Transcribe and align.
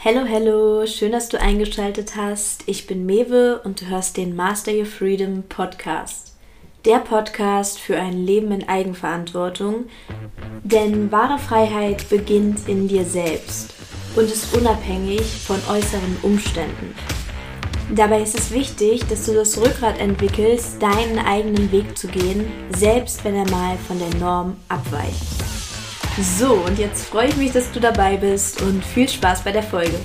Hello, 0.00 0.24
hello, 0.24 0.86
schön, 0.86 1.10
dass 1.10 1.28
du 1.28 1.40
eingeschaltet 1.40 2.14
hast. 2.14 2.62
Ich 2.66 2.86
bin 2.86 3.04
Mewe 3.04 3.60
und 3.64 3.80
du 3.80 3.86
hörst 3.86 4.16
den 4.16 4.36
Master 4.36 4.70
Your 4.70 4.86
Freedom 4.86 5.42
Podcast. 5.48 6.36
Der 6.84 6.98
Podcast 6.98 7.80
für 7.80 7.98
ein 7.98 8.24
Leben 8.24 8.52
in 8.52 8.68
Eigenverantwortung. 8.68 9.86
Denn 10.62 11.10
wahre 11.10 11.40
Freiheit 11.40 12.08
beginnt 12.10 12.68
in 12.68 12.86
dir 12.86 13.04
selbst 13.04 13.74
und 14.14 14.30
ist 14.30 14.56
unabhängig 14.56 15.22
von 15.22 15.58
äußeren 15.68 16.18
Umständen. 16.22 16.94
Dabei 17.92 18.22
ist 18.22 18.38
es 18.38 18.52
wichtig, 18.52 19.04
dass 19.08 19.26
du 19.26 19.34
das 19.34 19.58
Rückgrat 19.58 19.98
entwickelst, 19.98 20.80
deinen 20.80 21.18
eigenen 21.18 21.72
Weg 21.72 21.98
zu 21.98 22.06
gehen, 22.06 22.46
selbst 22.76 23.24
wenn 23.24 23.34
er 23.34 23.50
mal 23.50 23.76
von 23.88 23.98
der 23.98 24.14
Norm 24.20 24.58
abweicht. 24.68 25.47
So, 26.20 26.54
und 26.54 26.80
jetzt 26.80 27.04
freue 27.06 27.28
ich 27.28 27.36
mich, 27.36 27.52
dass 27.52 27.70
du 27.70 27.78
dabei 27.78 28.16
bist 28.16 28.60
und 28.62 28.84
viel 28.84 29.08
Spaß 29.08 29.44
bei 29.44 29.52
der 29.52 29.62
Folge. 29.62 29.96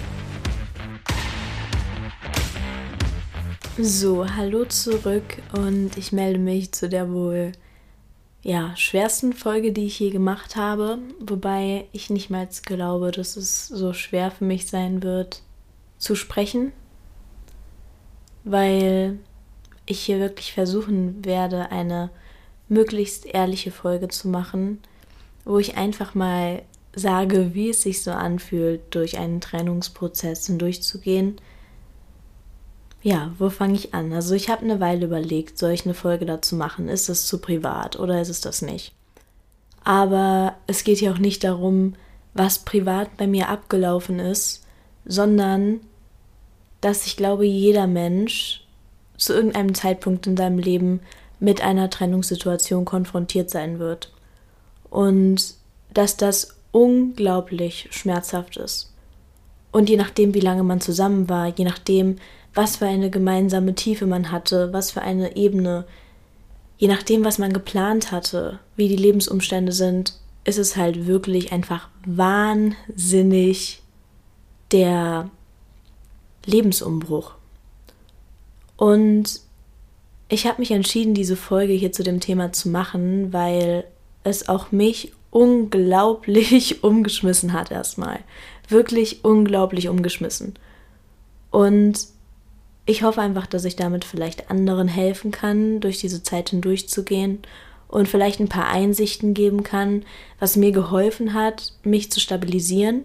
So, 3.79 4.23
hallo 4.23 4.65
zurück 4.65 5.23
und 5.53 5.97
ich 5.97 6.11
melde 6.11 6.37
mich 6.37 6.71
zu 6.71 6.87
der 6.87 7.11
wohl 7.11 7.53
ja, 8.43 8.77
schwersten 8.77 9.33
Folge, 9.33 9.71
die 9.71 9.87
ich 9.87 9.99
je 9.99 10.11
gemacht 10.11 10.55
habe, 10.55 10.99
wobei 11.19 11.87
ich 11.93 12.11
nicht 12.11 12.29
mal 12.29 12.47
glaube, 12.63 13.09
dass 13.09 13.35
es 13.35 13.67
so 13.67 13.93
schwer 13.93 14.29
für 14.29 14.45
mich 14.45 14.67
sein 14.67 15.01
wird 15.01 15.41
zu 15.97 16.13
sprechen, 16.13 16.73
weil 18.43 19.17
ich 19.87 20.01
hier 20.01 20.19
wirklich 20.19 20.53
versuchen 20.53 21.25
werde, 21.25 21.71
eine 21.71 22.11
möglichst 22.69 23.25
ehrliche 23.25 23.71
Folge 23.71 24.09
zu 24.09 24.27
machen 24.27 24.77
wo 25.45 25.59
ich 25.59 25.77
einfach 25.77 26.15
mal 26.15 26.63
sage, 26.95 27.53
wie 27.53 27.69
es 27.69 27.81
sich 27.81 28.03
so 28.03 28.11
anfühlt, 28.11 28.81
durch 28.91 29.17
einen 29.17 29.41
Trennungsprozess 29.41 30.47
hindurchzugehen. 30.47 31.37
Ja, 33.01 33.33
wo 33.37 33.49
fange 33.49 33.73
ich 33.73 33.93
an? 33.93 34.13
Also 34.13 34.35
ich 34.35 34.49
habe 34.49 34.61
eine 34.61 34.79
Weile 34.79 35.05
überlegt, 35.05 35.57
soll 35.57 35.71
ich 35.71 35.85
eine 35.85 35.95
Folge 35.95 36.25
dazu 36.25 36.55
machen? 36.55 36.87
Ist 36.87 37.09
es 37.09 37.25
zu 37.25 37.39
privat 37.39 37.99
oder 37.99 38.21
ist 38.21 38.29
es 38.29 38.41
das 38.41 38.61
nicht? 38.61 38.93
Aber 39.83 40.55
es 40.67 40.83
geht 40.83 40.99
hier 40.99 41.11
auch 41.11 41.17
nicht 41.17 41.43
darum, 41.43 41.95
was 42.33 42.59
privat 42.59 43.17
bei 43.17 43.27
mir 43.27 43.49
abgelaufen 43.49 44.19
ist, 44.19 44.65
sondern 45.05 45.81
dass 46.79 47.05
ich 47.05 47.17
glaube, 47.17 47.45
jeder 47.45 47.87
Mensch 47.87 48.65
zu 49.17 49.33
irgendeinem 49.33 49.75
Zeitpunkt 49.75 50.25
in 50.27 50.37
seinem 50.37 50.59
Leben 50.59 51.01
mit 51.39 51.61
einer 51.61 51.89
Trennungssituation 51.89 52.85
konfrontiert 52.85 53.49
sein 53.49 53.79
wird 53.79 54.12
und 54.93 55.55
dass 55.91 56.17
das 56.17 56.55
unglaublich 56.71 57.87
schmerzhaft 57.89 58.57
ist. 58.57 58.93
Und 59.71 59.89
je 59.89 59.97
nachdem, 59.97 60.35
wie 60.35 60.39
lange 60.39 60.61
man 60.61 60.81
zusammen 60.81 61.29
war, 61.29 61.47
je 61.47 61.65
nachdem, 61.65 62.17
was 62.53 62.77
für 62.77 62.85
eine 62.85 63.09
gemeinsame 63.09 63.73
Tiefe 63.73 64.05
man 64.05 64.31
hatte, 64.31 64.71
was 64.71 64.91
für 64.91 65.01
eine 65.01 65.35
Ebene, 65.35 65.85
je 66.77 66.87
nachdem, 66.87 67.25
was 67.25 67.39
man 67.39 67.53
geplant 67.53 68.11
hatte, 68.11 68.59
wie 68.75 68.87
die 68.87 68.95
Lebensumstände 68.95 69.71
sind, 69.71 70.13
ist 70.43 70.59
es 70.59 70.77
halt 70.77 71.07
wirklich 71.07 71.51
einfach 71.51 71.89
wahnsinnig 72.05 73.81
der 74.71 75.31
Lebensumbruch. 76.45 77.31
Und 78.77 79.41
ich 80.29 80.45
habe 80.45 80.59
mich 80.59 80.69
entschieden, 80.69 81.15
diese 81.15 81.35
Folge 81.35 81.73
hier 81.73 81.91
zu 81.91 82.03
dem 82.03 82.19
Thema 82.19 82.53
zu 82.53 82.69
machen, 82.69 83.33
weil 83.33 83.85
es 84.23 84.49
auch 84.49 84.71
mich 84.71 85.13
unglaublich 85.29 86.83
umgeschmissen 86.83 87.53
hat 87.53 87.71
erstmal. 87.71 88.19
Wirklich 88.69 89.25
unglaublich 89.25 89.89
umgeschmissen. 89.89 90.53
Und 91.51 92.07
ich 92.85 93.03
hoffe 93.03 93.21
einfach, 93.21 93.47
dass 93.47 93.65
ich 93.65 93.75
damit 93.75 94.05
vielleicht 94.05 94.49
anderen 94.49 94.87
helfen 94.87 95.31
kann, 95.31 95.79
durch 95.79 95.99
diese 95.99 96.23
Zeit 96.23 96.49
hindurchzugehen 96.49 97.39
und 97.87 98.07
vielleicht 98.07 98.39
ein 98.39 98.49
paar 98.49 98.67
Einsichten 98.67 99.33
geben 99.33 99.63
kann, 99.63 100.03
was 100.39 100.55
mir 100.55 100.71
geholfen 100.71 101.33
hat, 101.33 101.73
mich 101.83 102.11
zu 102.11 102.19
stabilisieren. 102.19 103.03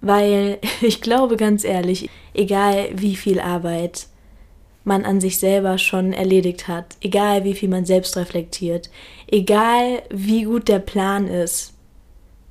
Weil 0.00 0.58
ich 0.80 1.00
glaube 1.00 1.36
ganz 1.36 1.64
ehrlich, 1.64 2.08
egal 2.34 2.88
wie 2.94 3.16
viel 3.16 3.40
Arbeit 3.40 4.06
man 4.84 5.04
an 5.04 5.20
sich 5.20 5.38
selber 5.38 5.78
schon 5.78 6.12
erledigt 6.12 6.68
hat, 6.68 6.96
egal 7.00 7.44
wie 7.44 7.54
viel 7.54 7.68
man 7.68 7.84
selbst 7.84 8.16
reflektiert, 8.16 8.90
egal 9.28 10.02
wie 10.10 10.44
gut 10.44 10.68
der 10.68 10.80
Plan 10.80 11.28
ist, 11.28 11.74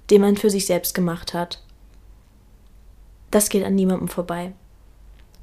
den 0.10 0.22
man 0.22 0.38
für 0.38 0.50
sich 0.50 0.66
selbst 0.66 0.94
gemacht 0.94 1.34
hat. 1.34 1.62
Das 3.32 3.50
geht 3.50 3.64
an 3.64 3.76
niemandem 3.76 4.08
vorbei. 4.08 4.54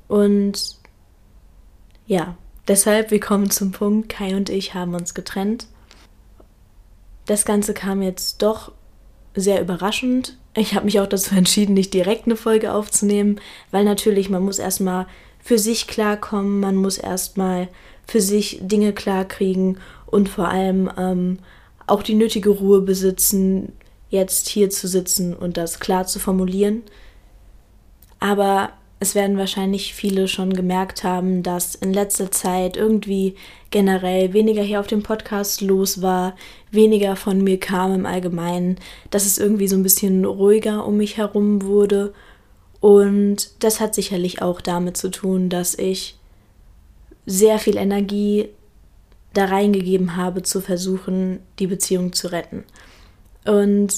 Und 0.09 0.77
ja, 2.07 2.37
deshalb, 2.67 3.11
wir 3.11 3.21
kommen 3.21 3.51
zum 3.51 3.73
Punkt, 3.73 4.09
Kai 4.09 4.35
und 4.35 4.49
ich 4.49 4.75
haben 4.75 4.95
uns 4.95 5.15
getrennt. 5.15 5.67
Das 7.27 7.45
Ganze 7.45 7.75
kam 7.75 8.01
jetzt 8.01 8.43
doch 8.43 8.73
sehr 9.35 9.61
überraschend. 9.61 10.39
Ich 10.55 10.75
habe 10.75 10.87
mich 10.87 10.99
auch 11.01 11.07
dazu 11.07 11.35
entschieden, 11.35 11.75
nicht 11.75 11.93
direkt 11.93 12.27
eine 12.27 12.37
Folge 12.37 12.73
aufzunehmen, 12.73 13.41
weil 13.71 13.85
natürlich 13.85 14.31
man 14.31 14.43
muss 14.43 14.59
erstmal 14.59 15.07
für 15.49 15.59
sich 15.59 15.87
klarkommen, 15.87 16.61
man 16.61 16.77
muss 16.77 16.99
erstmal 16.99 17.69
für 18.07 18.21
sich 18.21 18.59
Dinge 18.61 18.93
klarkriegen 18.93 19.79
und 20.05 20.29
vor 20.29 20.49
allem 20.49 20.91
ähm, 20.99 21.39
auch 21.87 22.03
die 22.03 22.17
nötige 22.17 22.51
Ruhe 22.51 22.83
besitzen, 22.83 23.73
jetzt 24.11 24.49
hier 24.49 24.69
zu 24.69 24.87
sitzen 24.87 25.35
und 25.35 25.57
das 25.57 25.81
klar 25.81 26.07
zu 26.07 26.19
formulieren. 26.19 26.83
Aber 28.21 28.73
es 29.01 29.15
werden 29.15 29.39
wahrscheinlich 29.39 29.95
viele 29.95 30.29
schon 30.29 30.53
gemerkt 30.53 31.03
haben, 31.03 31.43
dass 31.43 31.75
in 31.75 31.95
letzter 31.95 32.31
Zeit 32.31 32.77
irgendwie 32.77 33.35
generell 33.71 34.35
weniger 34.35 34.63
hier 34.63 34.81
auf 34.81 34.87
dem 34.87 35.03
Podcast 35.03 35.63
los 35.63 36.03
war, 36.03 36.37
weniger 36.71 37.17
von 37.17 37.43
mir 37.43 37.59
kam 37.59 37.95
im 37.95 38.05
Allgemeinen, 38.05 38.77
dass 39.09 39.25
es 39.25 39.39
irgendwie 39.39 39.69
so 39.69 39.77
ein 39.77 39.83
bisschen 39.83 40.27
ruhiger 40.27 40.87
um 40.87 40.99
mich 40.99 41.17
herum 41.17 41.63
wurde 41.63 42.13
und 42.81 43.51
das 43.63 43.81
hat 43.81 43.95
sicherlich 43.95 44.43
auch 44.43 44.61
damit 44.61 44.97
zu 44.97 45.11
tun, 45.11 45.49
dass 45.49 45.75
ich 45.75 46.19
sehr 47.27 47.59
viel 47.59 47.77
Energie 47.77 48.49
da 49.35 49.47
reingegeben 49.47 50.17
habe, 50.17 50.43
zu 50.43 50.61
versuchen, 50.61 51.41
die 51.59 51.67
Beziehung 51.67 52.13
zu 52.13 52.33
retten. 52.33 52.65
Und 53.45 53.95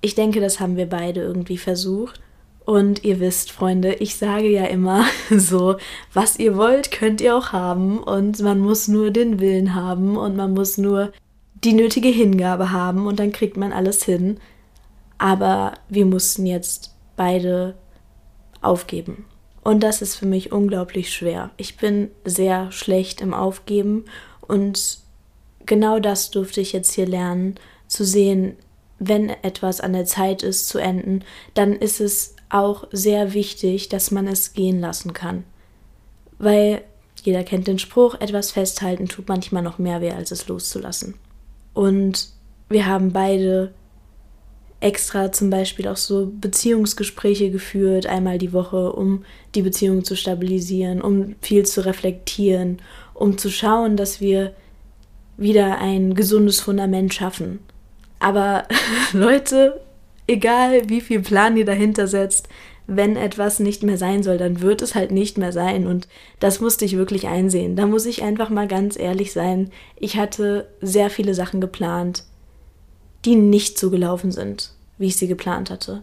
ich 0.00 0.14
denke, 0.14 0.40
das 0.40 0.60
haben 0.60 0.76
wir 0.76 0.86
beide 0.86 1.20
irgendwie 1.20 1.58
versucht. 1.58 2.20
Und 2.64 3.04
ihr 3.04 3.20
wisst, 3.20 3.52
Freunde, 3.52 3.94
ich 3.94 4.16
sage 4.16 4.50
ja 4.50 4.64
immer 4.64 5.04
so, 5.30 5.76
was 6.12 6.38
ihr 6.38 6.56
wollt, 6.56 6.90
könnt 6.90 7.20
ihr 7.20 7.36
auch 7.36 7.52
haben. 7.52 7.98
Und 7.98 8.40
man 8.40 8.58
muss 8.58 8.88
nur 8.88 9.10
den 9.10 9.40
Willen 9.40 9.74
haben 9.74 10.16
und 10.16 10.36
man 10.36 10.52
muss 10.52 10.78
nur 10.78 11.12
die 11.64 11.72
nötige 11.72 12.08
Hingabe 12.08 12.72
haben 12.72 13.06
und 13.06 13.20
dann 13.20 13.32
kriegt 13.32 13.56
man 13.56 13.72
alles 13.72 14.02
hin. 14.02 14.38
Aber 15.18 15.74
wir 15.88 16.06
mussten 16.06 16.44
jetzt 16.44 16.94
beide 17.16 17.74
aufgeben. 18.62 19.24
Und 19.62 19.80
das 19.80 20.02
ist 20.02 20.16
für 20.16 20.26
mich 20.26 20.52
unglaublich 20.52 21.12
schwer. 21.12 21.50
Ich 21.56 21.76
bin 21.76 22.10
sehr 22.24 22.70
schlecht 22.70 23.20
im 23.20 23.34
Aufgeben 23.34 24.04
und 24.40 24.98
genau 25.66 25.98
das 25.98 26.30
durfte 26.30 26.60
ich 26.60 26.72
jetzt 26.72 26.92
hier 26.92 27.06
lernen, 27.06 27.56
zu 27.88 28.04
sehen, 28.04 28.56
wenn 28.98 29.28
etwas 29.28 29.80
an 29.80 29.92
der 29.92 30.04
Zeit 30.04 30.42
ist 30.42 30.68
zu 30.68 30.78
enden, 30.78 31.24
dann 31.54 31.72
ist 31.72 32.00
es 32.00 32.34
auch 32.48 32.86
sehr 32.92 33.34
wichtig, 33.34 33.88
dass 33.88 34.10
man 34.10 34.26
es 34.26 34.52
gehen 34.54 34.80
lassen 34.80 35.12
kann. 35.12 35.44
Weil 36.38 36.82
jeder 37.22 37.42
kennt 37.42 37.66
den 37.66 37.78
Spruch, 37.78 38.14
etwas 38.20 38.52
festhalten 38.52 39.08
tut 39.08 39.28
manchmal 39.28 39.62
noch 39.62 39.78
mehr 39.78 40.00
weh, 40.00 40.12
als 40.12 40.30
es 40.30 40.48
loszulassen. 40.48 41.14
Und 41.74 42.28
wir 42.68 42.86
haben 42.86 43.12
beide 43.12 43.74
extra 44.86 45.32
zum 45.32 45.50
Beispiel 45.50 45.88
auch 45.88 45.96
so 45.96 46.30
Beziehungsgespräche 46.40 47.50
geführt, 47.50 48.06
einmal 48.06 48.38
die 48.38 48.52
Woche, 48.52 48.92
um 48.92 49.24
die 49.56 49.62
Beziehung 49.62 50.04
zu 50.04 50.14
stabilisieren, 50.14 51.02
um 51.02 51.34
viel 51.42 51.66
zu 51.66 51.84
reflektieren, 51.84 52.78
um 53.12 53.36
zu 53.36 53.50
schauen, 53.50 53.96
dass 53.96 54.20
wir 54.20 54.54
wieder 55.36 55.78
ein 55.78 56.14
gesundes 56.14 56.60
Fundament 56.60 57.12
schaffen. 57.12 57.58
Aber 58.20 58.68
Leute, 59.12 59.80
egal 60.28 60.88
wie 60.88 61.00
viel 61.00 61.20
Plan 61.20 61.56
ihr 61.56 61.64
dahinter 61.64 62.06
setzt, 62.06 62.48
wenn 62.86 63.16
etwas 63.16 63.58
nicht 63.58 63.82
mehr 63.82 63.98
sein 63.98 64.22
soll, 64.22 64.38
dann 64.38 64.60
wird 64.60 64.82
es 64.82 64.94
halt 64.94 65.10
nicht 65.10 65.36
mehr 65.36 65.50
sein. 65.50 65.88
Und 65.88 66.06
das 66.38 66.60
musste 66.60 66.84
ich 66.84 66.96
wirklich 66.96 67.26
einsehen. 67.26 67.74
Da 67.74 67.86
muss 67.86 68.06
ich 68.06 68.22
einfach 68.22 68.50
mal 68.50 68.68
ganz 68.68 68.96
ehrlich 68.96 69.32
sein. 69.32 69.70
Ich 69.96 70.16
hatte 70.16 70.68
sehr 70.80 71.10
viele 71.10 71.34
Sachen 71.34 71.60
geplant, 71.60 72.22
die 73.24 73.34
nicht 73.34 73.76
so 73.76 73.90
gelaufen 73.90 74.30
sind, 74.30 74.70
wie 74.98 75.06
ich 75.06 75.16
sie 75.16 75.28
geplant 75.28 75.70
hatte. 75.70 76.02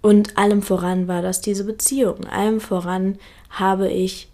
Und 0.00 0.38
allem 0.38 0.62
voran 0.62 1.08
war 1.08 1.22
das 1.22 1.40
diese 1.40 1.64
Beziehung. 1.64 2.24
Allem 2.26 2.60
voran 2.60 3.18
habe 3.50 3.90
ich 3.90 4.28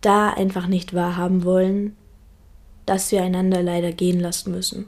da 0.00 0.30
einfach 0.30 0.66
nicht 0.66 0.94
wahrhaben 0.94 1.44
wollen, 1.44 1.96
dass 2.86 3.12
wir 3.12 3.22
einander 3.22 3.62
leider 3.62 3.92
gehen 3.92 4.20
lassen 4.20 4.52
müssen. 4.52 4.86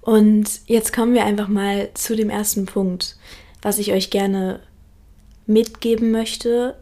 Und 0.00 0.60
jetzt 0.66 0.92
kommen 0.92 1.12
wir 1.14 1.24
einfach 1.24 1.48
mal 1.48 1.90
zu 1.94 2.16
dem 2.16 2.30
ersten 2.30 2.64
Punkt, 2.66 3.16
was 3.60 3.78
ich 3.78 3.92
euch 3.92 4.10
gerne 4.10 4.60
mitgeben 5.46 6.10
möchte, 6.10 6.76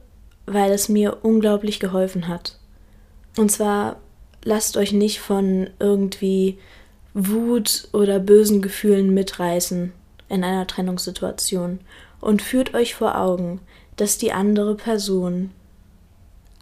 weil 0.47 0.71
es 0.71 0.89
mir 0.89 1.19
unglaublich 1.23 1.81
geholfen 1.81 2.29
hat. 2.29 2.59
Und 3.37 3.51
zwar 3.51 3.97
lasst 4.45 4.77
euch 4.77 4.93
nicht 4.93 5.21
von 5.21 5.71
irgendwie 5.81 6.59
Wut 7.21 7.89
oder 7.93 8.21
bösen 8.21 8.63
Gefühlen 8.63 9.13
mitreißen 9.13 9.93
in 10.29 10.45
einer 10.45 10.69
Trennungssituation 10.69 11.81
und 12.21 12.43
führt 12.43 12.75
euch 12.75 12.95
vor 12.95 13.19
Augen, 13.19 13.61
dass 13.97 14.19
die 14.19 14.31
andere 14.31 14.77
Person 14.77 15.51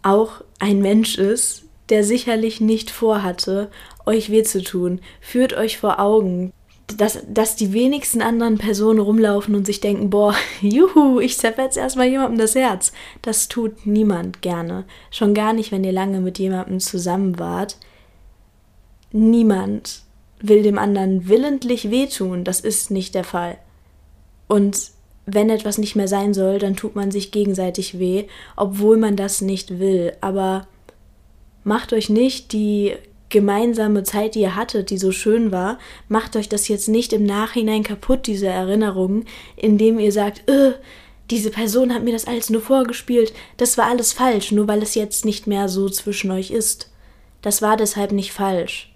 auch 0.01 0.41
ein 0.57 0.79
Mensch 0.79 1.19
ist, 1.19 1.63
der 1.89 2.03
sicherlich 2.03 2.59
nicht 2.59 2.89
vorhatte, 2.89 3.69
euch 4.07 4.31
weh 4.31 4.41
zu 4.41 4.63
tun. 4.63 4.99
Führt 5.21 5.53
euch 5.53 5.77
vor 5.77 5.99
Augen, 5.99 6.51
dass, 6.97 7.19
dass 7.29 7.55
die 7.55 7.71
wenigsten 7.71 8.23
anderen 8.23 8.57
Personen 8.57 8.99
rumlaufen 8.99 9.53
und 9.53 9.65
sich 9.65 9.79
denken, 9.79 10.09
boah, 10.09 10.33
juhu, 10.61 11.19
ich 11.19 11.37
zerfetze 11.37 11.81
erstmal 11.81 12.07
jemandem 12.07 12.39
das 12.39 12.55
Herz. 12.55 12.93
Das 13.21 13.47
tut 13.47 13.85
niemand 13.85 14.41
gerne. 14.41 14.85
Schon 15.11 15.35
gar 15.35 15.53
nicht, 15.53 15.71
wenn 15.71 15.83
ihr 15.83 15.91
lange 15.91 16.19
mit 16.19 16.39
jemandem 16.39 16.79
zusammen 16.79 17.37
wart. 17.37 17.77
Niemand 19.11 20.06
will 20.39 20.63
dem 20.63 20.77
anderen 20.77 21.27
willentlich 21.27 21.89
wehtun. 21.89 22.43
Das 22.43 22.59
ist 22.59 22.91
nicht 22.91 23.15
der 23.15 23.23
Fall. 23.23 23.57
Und 24.47 24.91
wenn 25.25 25.49
etwas 25.49 25.77
nicht 25.77 25.95
mehr 25.95 26.07
sein 26.07 26.33
soll, 26.33 26.57
dann 26.57 26.75
tut 26.75 26.95
man 26.95 27.11
sich 27.11 27.31
gegenseitig 27.31 27.99
weh, 27.99 28.25
obwohl 28.55 28.97
man 28.97 29.15
das 29.15 29.41
nicht 29.41 29.79
will. 29.79 30.13
Aber 30.21 30.67
macht 31.63 31.91
euch 31.91 32.09
nicht 32.09 32.53
die 32.53 32.93
gemeinsame 33.29 34.03
Zeit, 34.03 34.35
die 34.35 34.41
ihr 34.41 34.55
hattet, 34.55 34.89
die 34.89 34.97
so 34.97 35.11
schön 35.11 35.51
war, 35.51 35.79
macht 36.07 36.37
euch 36.37 36.47
das 36.47 36.69
jetzt 36.69 36.87
nicht 36.87 37.11
im 37.11 37.25
Nachhinein 37.25 37.83
kaputt, 37.83 38.25
diese 38.25 38.47
Erinnerungen, 38.47 39.25
indem 39.57 39.99
ihr 39.99 40.13
sagt, 40.13 40.49
äh, 40.49 40.71
diese 41.29 41.49
Person 41.49 41.93
hat 41.93 42.03
mir 42.03 42.13
das 42.13 42.25
alles 42.25 42.49
nur 42.49 42.61
vorgespielt, 42.61 43.33
das 43.57 43.77
war 43.77 43.87
alles 43.87 44.13
falsch, 44.13 44.53
nur 44.53 44.69
weil 44.69 44.81
es 44.81 44.95
jetzt 44.95 45.25
nicht 45.25 45.45
mehr 45.45 45.67
so 45.67 45.89
zwischen 45.89 46.31
euch 46.31 46.51
ist. 46.51 46.89
Das 47.41 47.61
war 47.61 47.75
deshalb 47.75 48.13
nicht 48.13 48.31
falsch. 48.31 48.93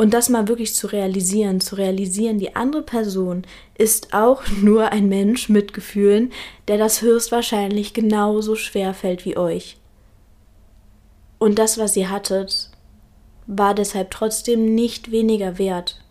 Und 0.00 0.14
das 0.14 0.30
mal 0.30 0.48
wirklich 0.48 0.74
zu 0.74 0.86
realisieren, 0.86 1.60
zu 1.60 1.76
realisieren, 1.76 2.38
die 2.38 2.56
andere 2.56 2.80
Person 2.80 3.42
ist 3.76 4.14
auch 4.14 4.42
nur 4.62 4.92
ein 4.92 5.10
Mensch 5.10 5.50
mit 5.50 5.74
Gefühlen, 5.74 6.32
der 6.68 6.78
das 6.78 7.02
höchstwahrscheinlich 7.02 7.92
genauso 7.92 8.56
schwer 8.56 8.94
fällt 8.94 9.26
wie 9.26 9.36
euch. 9.36 9.76
Und 11.38 11.58
das, 11.58 11.76
was 11.76 11.98
ihr 11.98 12.08
hattet, 12.08 12.70
war 13.46 13.74
deshalb 13.74 14.10
trotzdem 14.10 14.74
nicht 14.74 15.10
weniger 15.10 15.58
wert. 15.58 16.02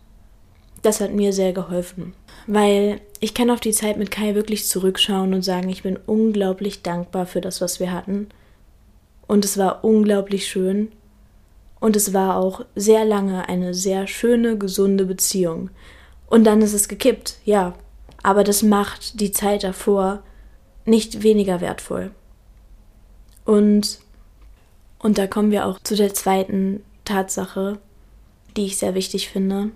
Das 0.82 1.00
hat 1.00 1.10
mir 1.10 1.32
sehr 1.32 1.52
geholfen, 1.52 2.14
weil 2.46 3.00
ich 3.18 3.34
kann 3.34 3.50
auf 3.50 3.58
die 3.58 3.72
Zeit 3.72 3.96
mit 3.96 4.12
Kai 4.12 4.36
wirklich 4.36 4.68
zurückschauen 4.68 5.34
und 5.34 5.42
sagen, 5.42 5.68
ich 5.68 5.82
bin 5.82 5.98
unglaublich 6.06 6.82
dankbar 6.82 7.26
für 7.26 7.40
das, 7.40 7.60
was 7.60 7.80
wir 7.80 7.92
hatten. 7.92 8.28
Und 9.26 9.44
es 9.44 9.58
war 9.58 9.82
unglaublich 9.82 10.46
schön. 10.46 10.92
Und 11.80 11.96
es 11.96 12.12
war 12.12 12.36
auch 12.36 12.64
sehr 12.74 13.04
lange 13.04 13.48
eine 13.48 13.74
sehr 13.74 14.06
schöne, 14.06 14.58
gesunde 14.58 15.06
Beziehung. 15.06 15.70
Und 16.26 16.44
dann 16.44 16.62
ist 16.62 16.74
es 16.74 16.88
gekippt, 16.88 17.38
ja. 17.44 17.74
Aber 18.22 18.44
das 18.44 18.62
macht 18.62 19.18
die 19.18 19.32
Zeit 19.32 19.64
davor 19.64 20.22
nicht 20.84 21.22
weniger 21.22 21.60
wertvoll. 21.60 22.10
Und, 23.46 23.98
und 24.98 25.18
da 25.18 25.26
kommen 25.26 25.50
wir 25.50 25.66
auch 25.66 25.80
zu 25.80 25.96
der 25.96 26.12
zweiten 26.12 26.82
Tatsache, 27.04 27.78
die 28.56 28.66
ich 28.66 28.76
sehr 28.76 28.94
wichtig 28.94 29.30
finde. 29.30 29.70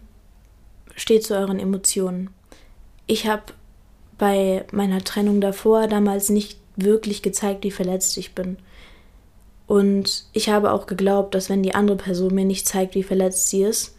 Steht 0.95 1.25
zu 1.25 1.35
euren 1.35 1.59
Emotionen. 1.59 2.31
Ich 3.06 3.27
habe 3.27 3.45
bei 4.19 4.65
meiner 4.73 5.03
Trennung 5.03 5.41
davor 5.41 5.89
damals 5.89 6.29
nicht 6.29 6.59
wirklich 6.77 7.23
gezeigt, 7.23 7.65
wie 7.65 7.71
verletzt 7.71 8.17
ich 8.19 8.35
bin. 8.35 8.59
Und 9.66 10.25
ich 10.32 10.49
habe 10.49 10.72
auch 10.72 10.87
geglaubt, 10.87 11.34
dass 11.34 11.49
wenn 11.49 11.62
die 11.62 11.75
andere 11.75 11.96
Person 11.96 12.34
mir 12.34 12.44
nicht 12.44 12.69
zeigt, 12.69 12.94
wie 12.94 13.02
verletzt 13.02 13.49
sie 13.49 13.62
ist, 13.62 13.96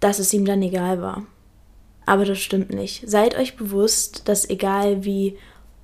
dass 0.00 0.18
es 0.18 0.32
ihm 0.32 0.44
dann 0.44 0.62
egal 0.62 1.00
war. 1.02 1.26
Aber 2.04 2.24
das 2.24 2.38
stimmt 2.38 2.70
nicht. 2.70 3.08
Seid 3.08 3.36
euch 3.36 3.56
bewusst, 3.56 4.28
dass 4.28 4.48
egal 4.48 5.04
wie 5.04 5.36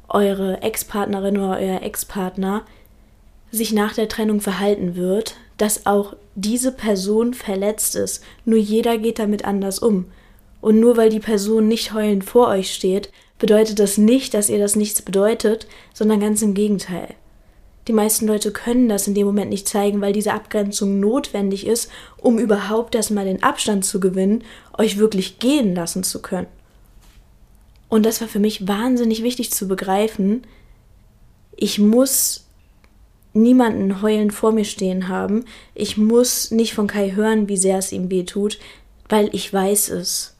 eure 0.09 0.63
Ex-Partnerin 0.63 1.39
oder 1.39 1.59
euer 1.59 1.83
Ex-Partner 1.83 2.65
sich 3.51 3.73
nach 3.73 3.95
der 3.95 4.09
Trennung 4.09 4.41
verhalten 4.41 4.95
wird, 4.95 5.37
dass 5.59 5.87
auch 5.87 6.15
diese 6.35 6.73
Person 6.73 7.35
verletzt 7.35 7.97
ist. 7.97 8.23
Nur 8.45 8.59
jeder 8.59 8.99
geht 8.99 9.19
damit 9.19 9.45
anders 9.45 9.79
um. 9.79 10.07
Und 10.61 10.79
nur 10.79 10.97
weil 10.97 11.11
die 11.11 11.21
Person 11.21 11.67
nicht 11.67 11.93
heulend 11.93 12.25
vor 12.25 12.49
euch 12.49 12.73
steht, 12.73 13.11
bedeutet 13.39 13.81
das 13.81 13.99
nicht, 13.99 14.35
dass 14.35 14.49
ihr 14.49 14.59
das 14.59 14.77
nichts 14.77 15.03
bedeutet, 15.03 15.67
sondern 15.93 16.21
ganz 16.21 16.41
im 16.43 16.55
Gegenteil. 16.55 17.15
Die 17.89 17.93
meisten 17.93 18.27
Leute 18.27 18.53
können 18.53 18.89
das 18.89 19.09
in 19.09 19.15
dem 19.15 19.27
Moment 19.27 19.51
nicht 19.51 19.69
zeigen, 19.69 20.01
weil 20.01 20.13
diese 20.13 20.33
Abgrenzung 20.33 21.01
notwendig 21.01 21.67
ist, 21.67 21.91
um 22.17 22.39
überhaupt 22.39 22.95
erstmal 22.95 23.25
den 23.25 23.43
Abstand 23.43 23.85
zu 23.85 23.99
gewinnen, 23.99 24.45
euch 24.79 24.99
wirklich 24.99 25.39
gehen 25.41 25.75
lassen 25.75 26.05
zu 26.05 26.23
können. 26.23 26.47
Und 27.89 28.07
das 28.07 28.21
war 28.21 28.29
für 28.29 28.39
mich 28.39 28.69
wahnsinnig 28.69 29.23
wichtig 29.23 29.53
zu 29.53 29.69
begreifen. 29.69 30.45
Ich 31.57 31.79
muss 31.79 32.47
niemanden 33.35 34.01
heulend 34.01 34.33
vor 34.33 34.53
mir 34.53 34.65
stehen 34.65 35.09
haben. 35.09 35.45
Ich 35.75 35.97
muss 35.97 36.51
nicht 36.51 36.75
von 36.75 36.87
Kai 36.87 37.13
hören, 37.13 37.49
wie 37.49 37.57
sehr 37.57 37.79
es 37.79 37.93
ihm 37.93 38.11
weh 38.11 38.25
tut, 38.25 38.59
weil 39.09 39.29
ich 39.35 39.53
weiß 39.53 39.91
es. 39.91 40.37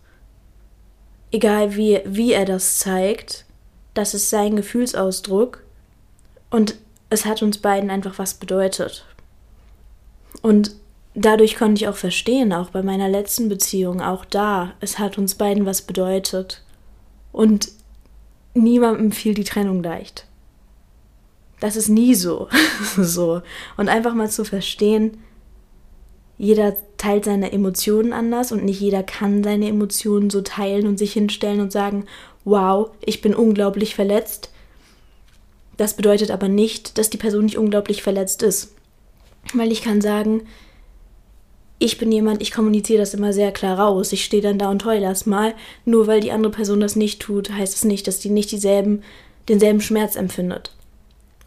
Egal 1.31 1.77
wie, 1.77 2.01
wie 2.05 2.33
er 2.33 2.45
das 2.45 2.79
zeigt, 2.79 3.47
das 3.95 4.15
ist 4.15 4.31
sein 4.31 4.57
Gefühlsausdruck 4.57 5.63
und 6.51 6.77
es 7.13 7.27
hat 7.27 7.43
uns 7.43 7.59
beiden 7.59 7.91
einfach 7.91 8.19
was 8.19 8.35
bedeutet. 8.35 9.05
Und 10.41 10.75
dadurch 11.15 11.57
konnte 11.57 11.83
ich 11.83 11.89
auch 11.89 11.97
verstehen, 11.97 12.53
auch 12.53 12.71
bei 12.71 12.83
meiner 12.83 13.09
letzten 13.09 13.49
Beziehung, 13.49 14.01
auch 14.01 14.25
da, 14.25 14.73
es 14.81 14.99
hat 14.99 15.19
uns 15.19 15.35
beiden 15.35 15.67
was 15.67 15.83
bedeutet. 15.83 16.65
Und 17.31 17.69
niemandem 18.55 19.13
fiel 19.13 19.35
die 19.35 19.45
Trennung 19.45 19.83
leicht. 19.83 20.27
Das 21.61 21.77
ist 21.77 21.89
nie 21.89 22.15
so. 22.15 22.49
so. 22.97 23.43
Und 23.77 23.89
einfach 23.89 24.15
mal 24.15 24.31
zu 24.31 24.45
verstehen, 24.45 25.19
jeder 26.39 26.77
teilt 26.97 27.27
seine 27.27 27.53
Emotionen 27.53 28.13
anders 28.13 28.53
und 28.53 28.65
nicht 28.65 28.81
jeder 28.81 29.03
kann 29.03 29.45
seine 29.45 29.69
Emotionen 29.69 30.31
so 30.31 30.41
teilen 30.41 30.87
und 30.87 30.99
sich 30.99 31.13
hinstellen 31.13 31.61
und 31.61 31.73
sagen, 31.73 32.07
wow, 32.45 32.91
ich 33.05 33.21
bin 33.21 33.35
unglaublich 33.35 33.95
verletzt. 33.95 34.52
Das 35.77 35.95
bedeutet 35.95 36.31
aber 36.31 36.49
nicht, 36.49 36.99
dass 36.99 37.11
die 37.11 37.19
Person 37.19 37.45
nicht 37.45 37.59
unglaublich 37.59 38.03
verletzt 38.03 38.43
ist. 38.43 38.75
Weil 39.55 39.73
ich 39.73 39.83
kann 39.83 40.01
sagen, 40.01 40.43
ich 41.79 41.99
bin 41.99 42.13
jemand, 42.13 42.41
ich 42.43 42.53
kommuniziere 42.53 43.01
das 43.01 43.15
immer 43.15 43.33
sehr 43.33 43.51
klar 43.51 43.79
raus. 43.79 44.13
Ich 44.13 44.25
stehe 44.25 44.43
dann 44.43 44.59
da 44.59 44.71
und 44.71 44.85
heule 44.85 45.03
erstmal. 45.03 45.55
Nur 45.85 46.07
weil 46.07 46.21
die 46.21 46.31
andere 46.31 46.53
Person 46.53 46.79
das 46.79 46.95
nicht 46.95 47.21
tut, 47.21 47.51
heißt 47.51 47.75
es 47.75 47.85
nicht, 47.85 48.07
dass 48.07 48.21
die 48.21 48.31
nicht 48.31 48.53
dieselben, 48.53 49.03
denselben 49.49 49.81
Schmerz 49.81 50.15
empfindet. 50.15 50.73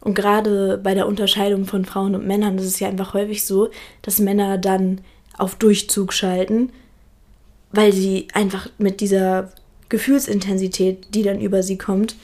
Und 0.02 0.14
gerade 0.14 0.78
bei 0.78 0.94
der 0.94 1.08
Unterscheidung 1.08 1.66
von 1.66 1.86
Frauen 1.86 2.16
und 2.16 2.28
Männern 2.28 2.58
ist 2.58 2.66
es 2.66 2.80
ja 2.80 2.90
einfach 2.90 3.14
häufig 3.14 3.46
so, 3.46 3.70
dass 4.02 4.20
Männer 4.20 4.58
dann 4.58 5.02
auf 5.38 5.56
Durchzug 5.56 6.14
schalten, 6.14 6.72
weil 7.72 7.94
sie 7.94 8.28
einfach 8.34 8.70
mit 8.78 9.02
dieser 9.02 9.52
Gefühlsintensität, 9.90 11.08
die 11.16 11.24
dann 11.24 11.40
über 11.40 11.64
sie 11.64 11.78
kommt, 11.78 12.16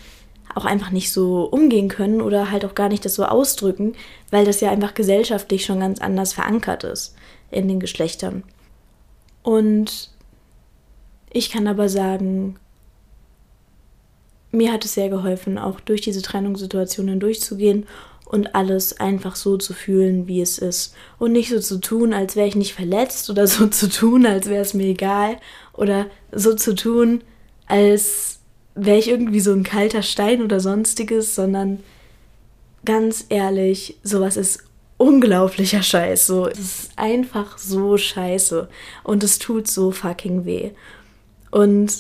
auch 0.55 0.65
einfach 0.65 0.91
nicht 0.91 1.12
so 1.12 1.43
umgehen 1.46 1.89
können 1.89 2.22
oder 2.22 2.51
halt 2.51 2.65
auch 2.65 2.75
gar 2.75 2.89
nicht 2.89 3.05
das 3.05 3.15
so 3.15 3.25
ausdrücken, 3.25 3.93
weil 4.29 4.46
das 4.46 4.62
ja 4.62 4.72
einfach 4.72 4.93
gesellschaftlich 4.93 5.65
schon 5.65 5.79
ganz 5.79 6.00
anders 6.00 6.34
verankert 6.34 6.84
ist 6.84 7.15
in 7.50 7.67
den 7.67 7.79
Geschlechtern. 7.79 8.43
Und 9.43 10.10
ich 11.31 11.50
kann 11.51 11.67
aber 11.67 11.89
sagen, 11.89 12.58
mir 14.51 14.72
hat 14.72 14.86
es 14.86 14.93
sehr 14.93 15.10
geholfen, 15.10 15.58
auch 15.58 15.79
durch 15.79 16.01
diese 16.01 16.22
Trennungssituationen 16.22 17.20
durchzugehen 17.20 17.88
und 18.25 18.55
alles 18.55 19.00
einfach 19.00 19.36
so 19.36 19.58
zu 19.58 19.74
fühlen, 19.74 20.27
wie 20.27 20.41
es 20.41 20.58
ist. 20.58 20.93
Und 21.20 21.31
nicht 21.31 21.50
so 21.50 21.60
zu 21.60 21.79
tun, 21.79 22.13
als 22.13 22.36
wäre 22.36 22.48
ich 22.48 22.55
nicht 22.55 22.74
verletzt 22.74 23.29
oder 23.29 23.48
so 23.48 23.67
zu 23.67 23.89
tun, 23.89 24.25
als 24.25 24.48
wäre 24.48 24.62
es 24.62 24.74
mir 24.74 24.88
egal 24.88 25.38
oder 25.74 26.08
so 26.31 26.53
zu 26.53 26.75
tun, 26.75 27.24
als 27.65 28.40
wäre 28.85 28.97
ich 28.97 29.09
irgendwie 29.09 29.39
so 29.39 29.53
ein 29.53 29.63
kalter 29.63 30.01
Stein 30.01 30.41
oder 30.41 30.59
sonstiges, 30.59 31.35
sondern 31.35 31.81
ganz 32.83 33.25
ehrlich, 33.29 33.97
sowas 34.01 34.38
ist 34.38 34.63
unglaublicher 34.97 35.83
Scheiß. 35.83 36.25
So, 36.25 36.47
es 36.47 36.59
ist 36.59 36.91
einfach 36.95 37.59
so 37.59 37.95
scheiße 37.97 38.67
und 39.03 39.23
es 39.23 39.38
tut 39.38 39.67
so 39.67 39.91
fucking 39.91 40.45
weh. 40.45 40.71
Und 41.51 41.93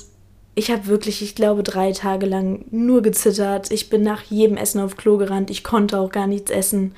ich 0.55 0.71
habe 0.71 0.87
wirklich, 0.87 1.21
ich 1.21 1.35
glaube, 1.35 1.61
drei 1.61 1.91
Tage 1.91 2.25
lang 2.25 2.65
nur 2.71 3.03
gezittert. 3.03 3.69
Ich 3.71 3.91
bin 3.91 4.01
nach 4.01 4.23
jedem 4.23 4.57
Essen 4.57 4.81
auf 4.81 4.97
Klo 4.97 5.17
gerannt. 5.17 5.51
Ich 5.51 5.63
konnte 5.63 5.99
auch 5.99 6.11
gar 6.11 6.25
nichts 6.25 6.49
essen. 6.49 6.95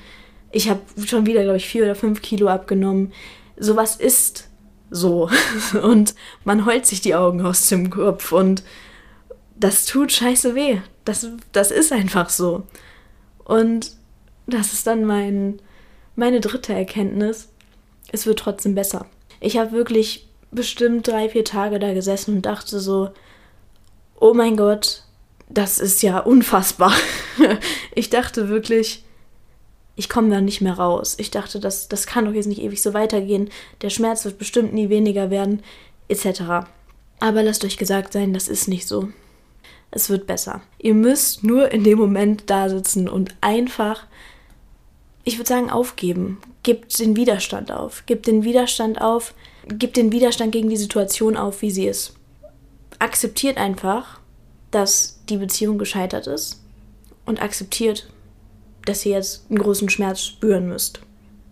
Ich 0.50 0.70
habe 0.70 0.80
schon 1.04 1.26
wieder, 1.26 1.42
glaube 1.42 1.58
ich, 1.58 1.66
vier 1.66 1.82
oder 1.84 1.94
fünf 1.94 2.22
Kilo 2.22 2.48
abgenommen. 2.48 3.12
Sowas 3.58 3.96
ist 3.96 4.48
so. 4.90 5.28
Und 5.82 6.14
man 6.44 6.64
heult 6.64 6.86
sich 6.86 7.02
die 7.02 7.14
Augen 7.14 7.44
aus 7.44 7.68
dem 7.68 7.90
Kopf. 7.90 8.32
Und 8.32 8.62
das 9.56 9.86
tut 9.86 10.12
scheiße 10.12 10.54
weh. 10.54 10.78
Das, 11.04 11.26
das 11.52 11.70
ist 11.70 11.92
einfach 11.92 12.28
so. 12.28 12.64
Und 13.44 13.92
das 14.46 14.72
ist 14.72 14.86
dann 14.86 15.04
mein, 15.04 15.60
meine 16.16 16.40
dritte 16.40 16.72
Erkenntnis. 16.72 17.48
Es 18.12 18.26
wird 18.26 18.38
trotzdem 18.38 18.74
besser. 18.74 19.06
Ich 19.40 19.58
habe 19.58 19.72
wirklich 19.72 20.28
bestimmt 20.50 21.06
drei, 21.08 21.28
vier 21.28 21.44
Tage 21.44 21.78
da 21.78 21.92
gesessen 21.92 22.36
und 22.36 22.46
dachte 22.46 22.80
so, 22.80 23.10
oh 24.20 24.34
mein 24.34 24.56
Gott, 24.56 25.02
das 25.48 25.78
ist 25.78 26.02
ja 26.02 26.18
unfassbar. 26.20 26.92
ich 27.94 28.10
dachte 28.10 28.48
wirklich, 28.48 29.04
ich 29.96 30.08
komme 30.08 30.30
da 30.30 30.40
nicht 30.40 30.60
mehr 30.60 30.74
raus. 30.74 31.14
Ich 31.18 31.30
dachte, 31.30 31.60
das, 31.60 31.88
das 31.88 32.06
kann 32.06 32.24
doch 32.24 32.32
jetzt 32.32 32.46
nicht 32.46 32.62
ewig 32.62 32.82
so 32.82 32.94
weitergehen. 32.94 33.50
Der 33.82 33.90
Schmerz 33.90 34.24
wird 34.24 34.38
bestimmt 34.38 34.72
nie 34.72 34.88
weniger 34.88 35.30
werden, 35.30 35.62
etc. 36.08 36.66
Aber 37.20 37.42
lasst 37.42 37.64
euch 37.64 37.76
gesagt 37.76 38.12
sein, 38.12 38.32
das 38.32 38.48
ist 38.48 38.68
nicht 38.68 38.88
so. 38.88 39.08
Es 39.94 40.10
wird 40.10 40.26
besser. 40.26 40.60
Ihr 40.78 40.92
müsst 40.92 41.44
nur 41.44 41.70
in 41.70 41.84
dem 41.84 41.98
Moment 41.98 42.50
da 42.50 42.68
sitzen 42.68 43.08
und 43.08 43.36
einfach, 43.40 44.08
ich 45.22 45.38
würde 45.38 45.48
sagen, 45.48 45.70
aufgeben. 45.70 46.38
Gebt 46.64 46.98
den 46.98 47.14
Widerstand 47.14 47.70
auf. 47.70 48.04
Gebt 48.04 48.26
den 48.26 48.42
Widerstand 48.42 49.00
auf. 49.00 49.34
Gebt 49.68 49.96
den 49.96 50.10
Widerstand 50.10 50.50
gegen 50.50 50.68
die 50.68 50.76
Situation 50.76 51.36
auf, 51.36 51.62
wie 51.62 51.70
sie 51.70 51.86
ist. 51.86 52.14
Akzeptiert 52.98 53.56
einfach, 53.56 54.18
dass 54.72 55.20
die 55.28 55.36
Beziehung 55.36 55.78
gescheitert 55.78 56.26
ist 56.26 56.60
und 57.24 57.40
akzeptiert, 57.40 58.08
dass 58.86 59.06
ihr 59.06 59.12
jetzt 59.12 59.48
einen 59.48 59.60
großen 59.60 59.88
Schmerz 59.90 60.22
spüren 60.22 60.66
müsst. 60.66 61.02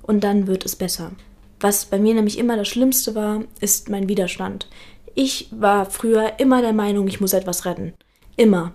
Und 0.03 0.25
dann 0.25 0.49
wird 0.49 0.65
es 0.65 0.75
besser. 0.75 1.13
Was 1.61 1.85
bei 1.85 2.01
mir 2.01 2.15
nämlich 2.15 2.39
immer 2.39 2.57
das 2.57 2.67
Schlimmste 2.67 3.15
war, 3.15 3.45
ist 3.61 3.89
mein 3.89 4.09
Widerstand. 4.09 4.69
Ich 5.15 5.47
war 5.53 5.89
früher 5.89 6.41
immer 6.41 6.61
der 6.61 6.73
Meinung, 6.73 7.07
ich 7.07 7.21
muss 7.21 7.35
etwas 7.35 7.67
retten. 7.67 7.93
Immer. 8.37 8.73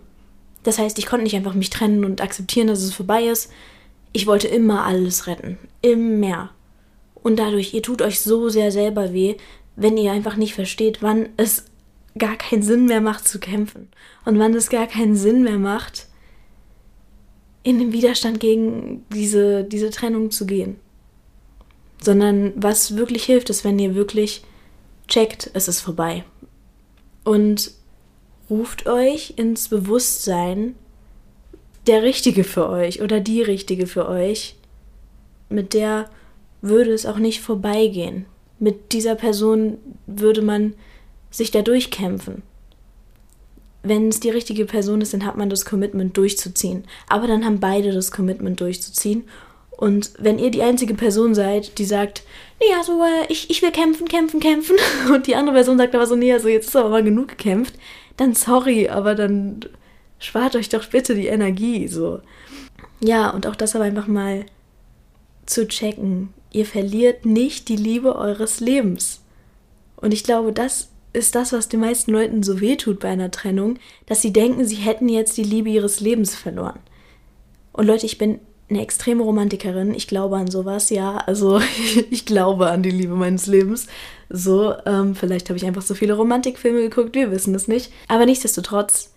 Das 0.64 0.80
heißt, 0.80 1.00
ich 1.00 1.06
konnte 1.06 1.24
nicht 1.24 1.36
einfach 1.36 1.54
mich 1.54 1.70
trennen 1.70 2.04
und 2.04 2.22
akzeptieren, 2.22 2.68
dass 2.68 2.82
es 2.82 2.94
vorbei 2.94 3.24
ist. 3.24 3.52
Ich 4.14 4.28
wollte 4.28 4.48
immer 4.48 4.84
alles 4.84 5.28
retten. 5.28 5.58
Immer. 5.82 6.52
Und 7.16 7.38
dadurch, 7.38 7.74
ihr 7.74 7.82
tut 7.82 8.02
euch 8.02 8.20
so 8.20 8.50
sehr 8.50 8.72
selber 8.72 9.14
weh, 9.14 9.36
wenn 9.76 9.98
ihr 9.98 10.12
einfach 10.12 10.36
nicht 10.36 10.54
versteht, 10.54 11.02
wann 11.02 11.30
es 11.38 11.66
gar 12.18 12.36
keinen 12.36 12.64
Sinn 12.64 12.86
mehr 12.86 13.02
macht 13.02 13.28
zu 13.28 13.40
kämpfen. 13.40 13.90
Und 14.26 14.40
wann 14.40 14.54
es 14.54 14.70
gar 14.70 14.88
keinen 14.88 15.16
Sinn 15.16 15.44
mehr 15.44 15.60
macht, 15.60 16.08
in 17.64 17.80
den 17.80 17.92
Widerstand 17.92 18.40
gegen 18.40 19.06
diese, 19.14 19.64
diese 19.64 19.90
Trennung 19.90 20.32
zu 20.32 20.46
gehen. 20.46 20.78
Sondern 22.02 22.54
was 22.56 22.96
wirklich 22.96 23.26
hilft, 23.26 23.50
ist, 23.50 23.64
wenn 23.64 23.80
ihr 23.80 23.96
wirklich 23.96 24.44
checkt, 25.08 25.50
es 25.54 25.68
ist 25.68 25.82
vorbei. 25.82 26.24
Und 27.24 27.72
ruft 28.50 28.88
euch 28.88 29.34
ins 29.38 29.70
Bewusstsein, 29.70 30.76
der 31.88 32.04
Richtige 32.04 32.44
für 32.44 32.70
euch 32.70 33.02
oder 33.02 33.20
die 33.20 33.42
Richtige 33.42 33.88
für 33.88 34.08
euch, 34.10 34.56
mit 35.50 35.74
der 35.74 36.10
würde 36.62 36.92
es 36.92 37.06
auch 37.06 37.18
nicht 37.18 37.42
vorbeigehen. 37.42 38.26
Mit 38.60 38.92
dieser 38.92 39.16
Person 39.16 39.78
würde 40.06 40.42
man 40.42 40.74
sich 41.30 41.52
da 41.52 41.62
durchkämpfen. 41.62 42.42
Wenn 43.84 44.10
es 44.10 44.20
die 44.20 44.32
richtige 44.32 44.66
Person 44.66 45.02
ist, 45.02 45.14
dann 45.14 45.26
hat 45.26 45.38
man 45.38 45.50
das 45.50 45.64
Commitment 45.64 46.18
durchzuziehen. 46.18 46.84
Aber 47.08 47.28
dann 47.28 47.46
haben 47.46 47.60
beide 47.60 47.94
das 47.94 48.12
Commitment 48.12 48.60
durchzuziehen. 48.60 49.24
Und 49.78 50.12
wenn 50.18 50.40
ihr 50.40 50.50
die 50.50 50.64
einzige 50.64 50.96
Person 50.96 51.36
seid, 51.36 51.78
die 51.78 51.86
sagt, 51.86 52.24
nee, 52.60 52.74
also 52.76 53.04
äh, 53.04 53.32
ich, 53.32 53.52
ich 53.52 53.62
will 53.62 53.72
kämpfen, 53.72 54.08
kämpfen, 54.08 54.40
kämpfen, 54.40 54.76
und 55.14 55.28
die 55.28 55.36
andere 55.36 55.56
Person 55.56 55.78
sagt 55.78 55.94
aber 55.94 56.08
so, 56.08 56.16
nee, 56.16 56.34
also 56.34 56.48
jetzt 56.48 56.70
ist 56.70 56.76
aber 56.76 56.90
mal 56.90 57.04
genug 57.04 57.30
gekämpft, 57.30 57.76
dann 58.18 58.36
sorry, 58.36 58.90
aber 58.90 59.16
dann 59.16 59.62
spart 60.20 60.56
euch 60.56 60.70
doch 60.70 60.86
bitte 60.88 61.16
die 61.16 61.28
Energie, 61.28 61.88
so. 61.88 62.20
Ja, 63.00 63.30
und 63.30 63.48
auch 63.48 63.56
das 63.56 63.76
aber 63.76 63.86
einfach 63.86 64.08
mal 64.08 64.46
zu 65.46 65.68
checken. 65.68 66.34
Ihr 66.52 66.66
verliert 66.66 67.26
nicht 67.26 67.70
die 67.70 67.76
Liebe 67.76 68.16
eures 68.16 68.60
Lebens. 68.60 69.22
Und 69.96 70.14
ich 70.14 70.24
glaube, 70.24 70.52
das 70.52 70.90
ist 71.14 71.36
das, 71.36 71.54
was 71.54 71.70
den 71.70 71.80
meisten 71.80 72.12
Leuten 72.12 72.44
so 72.44 72.60
wehtut 72.60 73.00
bei 73.00 73.10
einer 73.10 73.32
Trennung, 73.32 73.80
dass 74.06 74.22
sie 74.22 74.34
denken, 74.34 74.66
sie 74.66 74.76
hätten 74.76 75.10
jetzt 75.10 75.38
die 75.38 75.44
Liebe 75.44 75.70
ihres 75.70 76.00
Lebens 76.00 76.36
verloren. 76.36 76.80
Und 77.74 77.86
Leute, 77.86 78.06
ich 78.06 78.18
bin 78.18 78.40
eine 78.70 78.82
extreme 78.82 79.24
Romantikerin. 79.24 79.94
Ich 79.94 80.08
glaube 80.08 80.38
an 80.38 80.52
sowas, 80.52 80.90
ja. 80.90 81.18
Also 81.18 81.62
ich 82.10 82.26
glaube 82.26 82.70
an 82.70 82.84
die 82.84 82.92
Liebe 82.92 83.16
meines 83.16 83.48
Lebens. 83.48 83.88
So, 84.30 84.74
ähm, 84.86 85.16
vielleicht 85.16 85.50
habe 85.50 85.58
ich 85.58 85.66
einfach 85.66 85.82
so 85.82 85.94
viele 85.94 86.14
Romantikfilme 86.14 86.82
geguckt, 86.82 87.16
wir 87.16 87.32
wissen 87.32 87.56
es 87.56 87.68
nicht. 87.68 87.92
Aber 88.08 88.26
nichtsdestotrotz, 88.26 89.14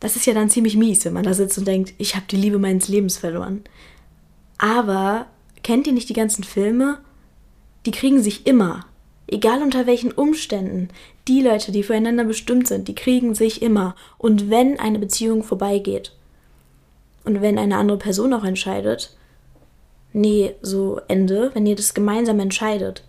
das 0.00 0.16
ist 0.16 0.26
ja 0.26 0.32
dann 0.32 0.48
ziemlich 0.48 0.76
mies, 0.76 1.04
wenn 1.04 1.12
man 1.12 1.24
da 1.24 1.34
sitzt 1.34 1.58
und 1.58 1.66
denkt, 1.66 1.92
ich 1.98 2.16
habe 2.16 2.24
die 2.30 2.36
Liebe 2.36 2.58
meines 2.58 2.88
Lebens 2.88 3.18
verloren. 3.18 3.62
Aber 4.56 5.26
kennt 5.62 5.86
ihr 5.86 5.92
nicht 5.92 6.08
die 6.08 6.14
ganzen 6.14 6.44
Filme? 6.44 6.98
Die 7.84 7.90
kriegen 7.90 8.22
sich 8.22 8.46
immer. 8.46 8.86
Egal 9.26 9.62
unter 9.62 9.86
welchen 9.86 10.12
Umständen. 10.12 10.88
Die 11.28 11.42
Leute, 11.42 11.72
die 11.72 11.82
füreinander 11.82 12.24
bestimmt 12.24 12.66
sind, 12.66 12.88
die 12.88 12.94
kriegen 12.94 13.34
sich 13.34 13.62
immer. 13.62 13.94
Und 14.18 14.50
wenn 14.50 14.80
eine 14.80 14.98
Beziehung 14.98 15.44
vorbeigeht, 15.44 16.12
und 17.24 17.42
wenn 17.42 17.58
eine 17.58 17.76
andere 17.76 17.98
Person 17.98 18.32
auch 18.32 18.44
entscheidet, 18.44 19.16
nee, 20.12 20.54
so 20.62 21.00
Ende, 21.08 21.50
wenn 21.54 21.66
ihr 21.66 21.76
das 21.76 21.94
gemeinsam 21.94 22.40
entscheidet, 22.40 23.04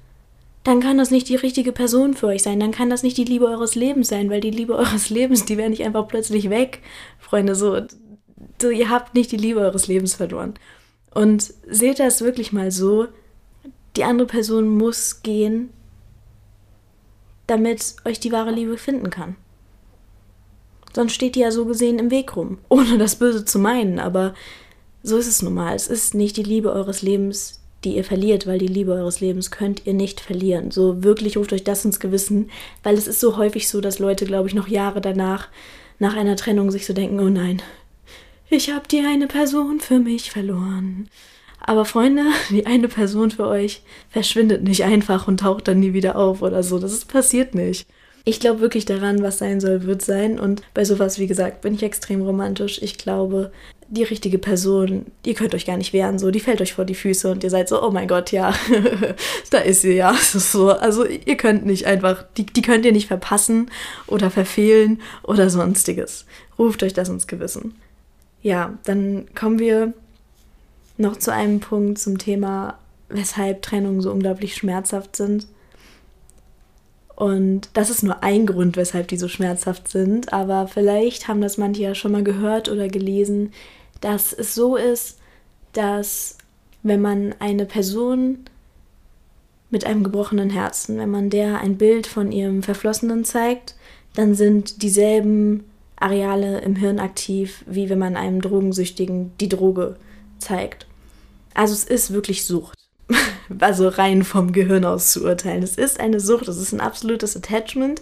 dann 0.64 0.80
kann 0.80 0.98
das 0.98 1.10
nicht 1.10 1.28
die 1.30 1.36
richtige 1.36 1.72
Person 1.72 2.14
für 2.14 2.28
euch 2.28 2.44
sein, 2.44 2.60
dann 2.60 2.72
kann 2.72 2.90
das 2.90 3.04
nicht 3.04 3.18
die 3.18 3.24
Liebe 3.24 3.46
eures 3.46 3.76
Lebens 3.76 4.10
sein, 4.10 4.30
weil 4.30 4.42
die 4.42 4.52
Liebe 4.52 4.76
eures 4.78 5.10
Lebens, 5.10 5.46
die 5.46 5.58
wäre 5.58 5.70
nicht 5.70 5.84
einfach 5.84 6.08
plötzlich 6.08 6.50
weg, 6.50 6.80
Freunde, 7.20 7.56
so, 7.56 7.82
so, 8.62 8.70
ihr 8.70 8.90
habt 8.90 9.16
nicht 9.16 9.32
die 9.32 9.38
Liebe 9.38 9.60
eures 9.60 9.88
Lebens 9.88 10.16
verloren. 10.16 10.54
Und 11.14 11.54
seht 11.68 12.00
das 12.00 12.22
wirklich 12.22 12.54
mal 12.54 12.72
so, 12.72 13.08
die 13.96 14.04
andere 14.04 14.28
Person 14.28 14.70
muss 14.70 15.24
gehen, 15.24 15.70
damit 17.48 17.96
euch 18.06 18.20
die 18.20 18.32
wahre 18.32 18.52
Liebe 18.52 18.78
finden 18.78 19.10
kann. 19.10 19.36
Sonst 20.94 21.14
steht 21.14 21.36
die 21.36 21.42
ja 21.42 21.52
so 21.52 21.66
gesehen 21.66 22.00
im 22.00 22.12
Weg 22.12 22.36
rum, 22.36 22.58
ohne 22.70 22.98
das 22.98 23.16
Böse 23.16 23.46
zu 23.46 23.60
meinen, 23.60 24.00
aber 24.00 24.34
so 25.04 25.18
ist 25.18 25.28
es 25.28 25.42
nun 25.42 25.54
mal. 25.54 25.76
Es 25.76 25.88
ist 25.88 26.14
nicht 26.14 26.38
die 26.38 26.44
Liebe 26.44 26.72
eures 26.72 27.02
Lebens, 27.02 27.60
die 27.84 27.96
ihr 27.96 28.04
verliert, 28.04 28.46
weil 28.46 28.60
die 28.60 28.68
Liebe 28.68 28.94
eures 28.94 29.20
Lebens 29.20 29.50
könnt 29.50 29.88
ihr 29.88 29.94
nicht 29.94 30.22
verlieren. 30.22 30.70
So 30.72 31.04
wirklich 31.04 31.38
ruft 31.38 31.54
euch 31.54 31.64
das 31.64 31.84
ins 31.84 32.00
Gewissen, 32.00 32.52
weil 32.84 32.96
es 32.96 33.08
ist 33.08 33.20
so 33.20 33.38
häufig 33.38 33.68
so, 33.68 33.82
dass 33.82 34.00
Leute, 34.00 34.26
glaube 34.26 34.48
ich, 34.48 34.54
noch 34.54 34.68
Jahre 34.68 35.02
danach, 35.02 35.48
nach 35.98 36.16
einer 36.16 36.36
Trennung, 36.36 36.72
sich 36.72 36.86
so 36.86 36.94
denken, 36.94 37.20
oh 37.20 37.30
nein, 37.30 37.62
ich 38.50 38.70
habe 38.72 38.88
die 38.88 39.00
eine 39.00 39.28
Person 39.28 39.80
für 39.80 40.00
mich 40.00 40.30
verloren. 40.30 41.10
Aber 41.60 41.86
Freunde, 41.86 42.26
die 42.50 42.66
eine 42.66 42.88
Person 42.88 43.32
für 43.32 43.48
euch 43.48 43.82
verschwindet 44.10 44.64
nicht 44.64 44.84
einfach 44.84 45.28
und 45.28 45.40
taucht 45.40 45.68
dann 45.68 45.80
nie 45.80 45.94
wieder 45.94 46.16
auf 46.16 46.42
oder 46.42 46.62
so. 46.62 46.78
Das 46.78 47.06
passiert 47.06 47.56
nicht. 47.56 47.88
Ich 48.24 48.40
glaube 48.40 48.62
wirklich 48.62 48.86
daran, 48.86 49.24
was 49.24 49.40
sein 49.40 49.60
soll, 49.60 49.84
wird 49.84 50.02
sein. 50.02 50.40
Und 50.40 50.62
bei 50.74 50.86
sowas, 50.86 51.18
wie 51.18 51.28
gesagt, 51.28 51.62
bin 51.62 51.74
ich 51.74 51.84
extrem 51.84 52.22
romantisch. 52.22 52.82
Ich 52.82 52.98
glaube, 52.98 53.52
die 53.92 54.04
richtige 54.04 54.38
Person, 54.38 55.08
ihr 55.26 55.34
könnt 55.34 55.54
euch 55.54 55.66
gar 55.66 55.76
nicht 55.76 55.92
wehren, 55.92 56.18
so, 56.18 56.32
die 56.32 56.40
fällt 56.40 56.62
euch 56.62 56.74
vor 56.74 56.86
die 56.86 56.96
Füße 56.96 57.30
und 57.30 57.44
ihr 57.44 57.50
seid 57.50 57.68
so, 57.68 57.84
oh 57.84 57.92
mein 57.92 58.08
Gott, 58.08 58.32
ja, 58.32 58.54
da 59.50 59.58
ist 59.58 59.82
sie, 59.82 59.94
ja, 59.94 60.14
so. 60.22 60.72
Also 60.72 61.06
ihr 61.06 61.36
könnt 61.36 61.66
nicht 61.66 61.86
einfach, 61.86 62.24
die, 62.38 62.46
die 62.46 62.62
könnt 62.62 62.86
ihr 62.86 62.94
nicht 62.94 63.10
verpassen 63.10 63.70
oder 64.08 64.32
verfehlen 64.32 65.02
oder 65.24 65.50
sonstiges. 65.50 66.26
Ruft 66.58 66.84
euch 66.84 66.94
das 66.94 67.10
ins 67.10 67.28
Gewissen. 67.28 67.76
Ja, 68.42 68.78
dann 68.86 69.26
kommen 69.36 69.60
wir 69.60 69.94
noch 70.98 71.18
zu 71.18 71.34
einem 71.34 71.60
Punkt 71.60 72.00
zum 72.00 72.18
Thema, 72.18 72.78
weshalb 73.10 73.62
Trennungen 73.62 74.02
so 74.02 74.12
unglaublich 74.12 74.56
schmerzhaft 74.56 75.18
sind. 75.18 75.48
Und 77.22 77.70
das 77.74 77.92
ist 77.92 78.02
nur 78.02 78.24
ein 78.24 78.48
Grund, 78.48 78.78
weshalb 78.78 79.08
die 79.08 79.18
so 79.18 79.28
schmerzhaft 79.28 79.88
sind. 79.88 80.34
Aber 80.34 80.68
vielleicht 80.68 81.28
haben 81.28 81.40
das 81.40 81.60
manche 81.60 81.84
ja 81.84 81.94
schon 81.94 82.14
mal 82.14 82.24
gehört 82.24 82.68
oder 82.68 82.88
gelesen, 82.88 83.54
dass 84.00 84.34
es 84.34 84.56
so 84.56 84.76
ist, 84.76 85.20
dass 85.74 86.40
wenn 86.82 87.00
man 87.00 87.36
eine 87.38 87.68
Person 87.68 88.40
mit 89.70 89.86
einem 89.86 90.04
gebrochenen 90.04 90.50
Herzen, 90.50 90.98
wenn 90.98 91.12
man 91.12 91.30
der 91.30 91.62
ein 91.62 91.78
Bild 91.78 92.08
von 92.08 92.32
ihrem 92.32 92.64
Verflossenen 92.64 93.24
zeigt, 93.24 93.76
dann 94.16 94.34
sind 94.34 94.82
dieselben 94.82 95.66
Areale 95.98 96.62
im 96.62 96.76
Hirn 96.76 96.98
aktiv, 96.98 97.64
wie 97.68 97.88
wenn 97.92 98.00
man 98.00 98.18
einem 98.18 98.42
Drogensüchtigen 98.42 99.32
die 99.40 99.48
Droge 99.48 99.96
zeigt. 100.40 100.88
Also 101.54 101.76
es 101.76 101.84
ist 101.84 102.14
wirklich 102.14 102.48
Sucht 102.48 102.81
also 103.60 103.88
rein 103.88 104.24
vom 104.24 104.52
Gehirn 104.52 104.86
aus 104.86 105.12
zu 105.12 105.24
urteilen. 105.24 105.64
Es 105.64 105.76
ist 105.76 106.00
eine 106.00 106.20
Sucht, 106.20 106.48
es 106.48 106.58
ist 106.58 106.74
ein 106.74 106.82
absolutes 106.82 107.36
Attachment. 107.36 108.02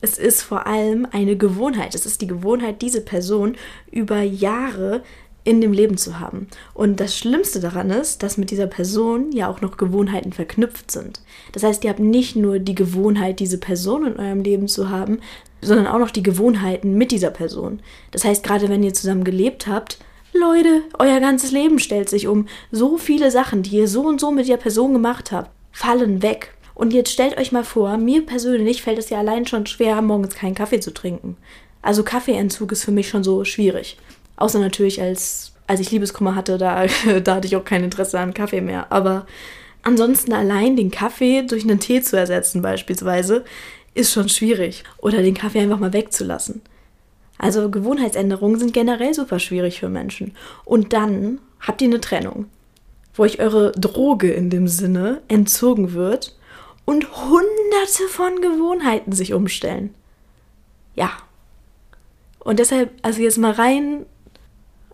Es 0.00 0.18
ist 0.18 0.42
vor 0.42 0.66
allem 0.66 1.06
eine 1.10 1.36
Gewohnheit. 1.36 1.94
Es 1.94 2.06
ist 2.06 2.22
die 2.22 2.26
Gewohnheit, 2.26 2.80
diese 2.82 3.02
Person 3.02 3.56
über 3.90 4.22
Jahre 4.22 5.02
in 5.44 5.60
dem 5.60 5.72
Leben 5.72 5.96
zu 5.96 6.20
haben. 6.20 6.48
Und 6.74 7.00
das 7.00 7.16
Schlimmste 7.16 7.60
daran 7.60 7.90
ist, 7.90 8.22
dass 8.22 8.36
mit 8.36 8.50
dieser 8.50 8.66
Person 8.66 9.32
ja 9.32 9.48
auch 9.48 9.60
noch 9.60 9.76
Gewohnheiten 9.76 10.32
verknüpft 10.32 10.90
sind. 10.90 11.20
Das 11.52 11.62
heißt, 11.62 11.82
ihr 11.84 11.90
habt 11.90 12.00
nicht 12.00 12.36
nur 12.36 12.58
die 12.58 12.74
Gewohnheit, 12.74 13.40
diese 13.40 13.58
Person 13.58 14.06
in 14.06 14.16
eurem 14.18 14.42
Leben 14.42 14.68
zu 14.68 14.90
haben, 14.90 15.20
sondern 15.62 15.86
auch 15.86 15.98
noch 15.98 16.10
die 16.10 16.22
Gewohnheiten 16.22 16.94
mit 16.94 17.10
dieser 17.10 17.30
Person. 17.30 17.80
Das 18.10 18.24
heißt, 18.24 18.44
gerade 18.44 18.68
wenn 18.68 18.82
ihr 18.82 18.94
zusammen 18.94 19.24
gelebt 19.24 19.66
habt, 19.66 19.98
Leute, 20.32 20.82
euer 20.98 21.20
ganzes 21.20 21.50
Leben 21.50 21.78
stellt 21.78 22.08
sich 22.08 22.28
um. 22.28 22.46
So 22.70 22.98
viele 22.98 23.30
Sachen, 23.30 23.62
die 23.62 23.76
ihr 23.76 23.88
so 23.88 24.02
und 24.02 24.20
so 24.20 24.30
mit 24.30 24.48
der 24.48 24.56
Person 24.56 24.92
gemacht 24.92 25.32
habt, 25.32 25.50
fallen 25.72 26.22
weg. 26.22 26.54
Und 26.74 26.92
jetzt 26.92 27.12
stellt 27.12 27.36
euch 27.36 27.52
mal 27.52 27.64
vor, 27.64 27.96
mir 27.98 28.24
persönlich 28.24 28.82
fällt 28.82 28.98
es 28.98 29.10
ja 29.10 29.18
allein 29.18 29.46
schon 29.46 29.66
schwer, 29.66 30.00
morgens 30.02 30.34
keinen 30.34 30.54
Kaffee 30.54 30.80
zu 30.80 30.94
trinken. 30.94 31.36
Also 31.82 32.04
Kaffeeentzug 32.04 32.72
ist 32.72 32.84
für 32.84 32.92
mich 32.92 33.08
schon 33.08 33.24
so 33.24 33.44
schwierig. 33.44 33.98
Außer 34.36 34.58
natürlich, 34.58 35.02
als, 35.02 35.52
als 35.66 35.80
ich 35.80 35.90
Liebeskummer 35.90 36.34
hatte, 36.34 36.58
da, 36.58 36.86
da 37.24 37.34
hatte 37.34 37.46
ich 37.46 37.56
auch 37.56 37.64
kein 37.64 37.84
Interesse 37.84 38.18
an 38.18 38.34
Kaffee 38.34 38.60
mehr. 38.60 38.90
Aber 38.90 39.26
ansonsten 39.82 40.32
allein 40.32 40.76
den 40.76 40.90
Kaffee 40.90 41.42
durch 41.42 41.64
einen 41.64 41.80
Tee 41.80 42.02
zu 42.02 42.16
ersetzen 42.16 42.62
beispielsweise, 42.62 43.44
ist 43.94 44.12
schon 44.12 44.28
schwierig. 44.28 44.84
Oder 44.98 45.22
den 45.22 45.34
Kaffee 45.34 45.60
einfach 45.60 45.80
mal 45.80 45.92
wegzulassen. 45.92 46.62
Also 47.40 47.70
Gewohnheitsänderungen 47.70 48.58
sind 48.58 48.74
generell 48.74 49.14
super 49.14 49.38
schwierig 49.38 49.80
für 49.80 49.88
Menschen. 49.88 50.36
Und 50.66 50.92
dann 50.92 51.40
habt 51.58 51.80
ihr 51.80 51.88
eine 51.88 52.02
Trennung, 52.02 52.44
wo 53.14 53.22
euch 53.22 53.38
eure 53.40 53.72
Droge 53.72 54.30
in 54.30 54.50
dem 54.50 54.68
Sinne 54.68 55.22
entzogen 55.26 55.94
wird 55.94 56.36
und 56.84 57.06
hunderte 57.10 58.08
von 58.10 58.42
Gewohnheiten 58.42 59.12
sich 59.12 59.32
umstellen. 59.32 59.94
Ja. 60.94 61.12
Und 62.40 62.58
deshalb, 62.58 62.90
also 63.00 63.22
jetzt 63.22 63.38
mal 63.38 63.52
rein 63.52 64.04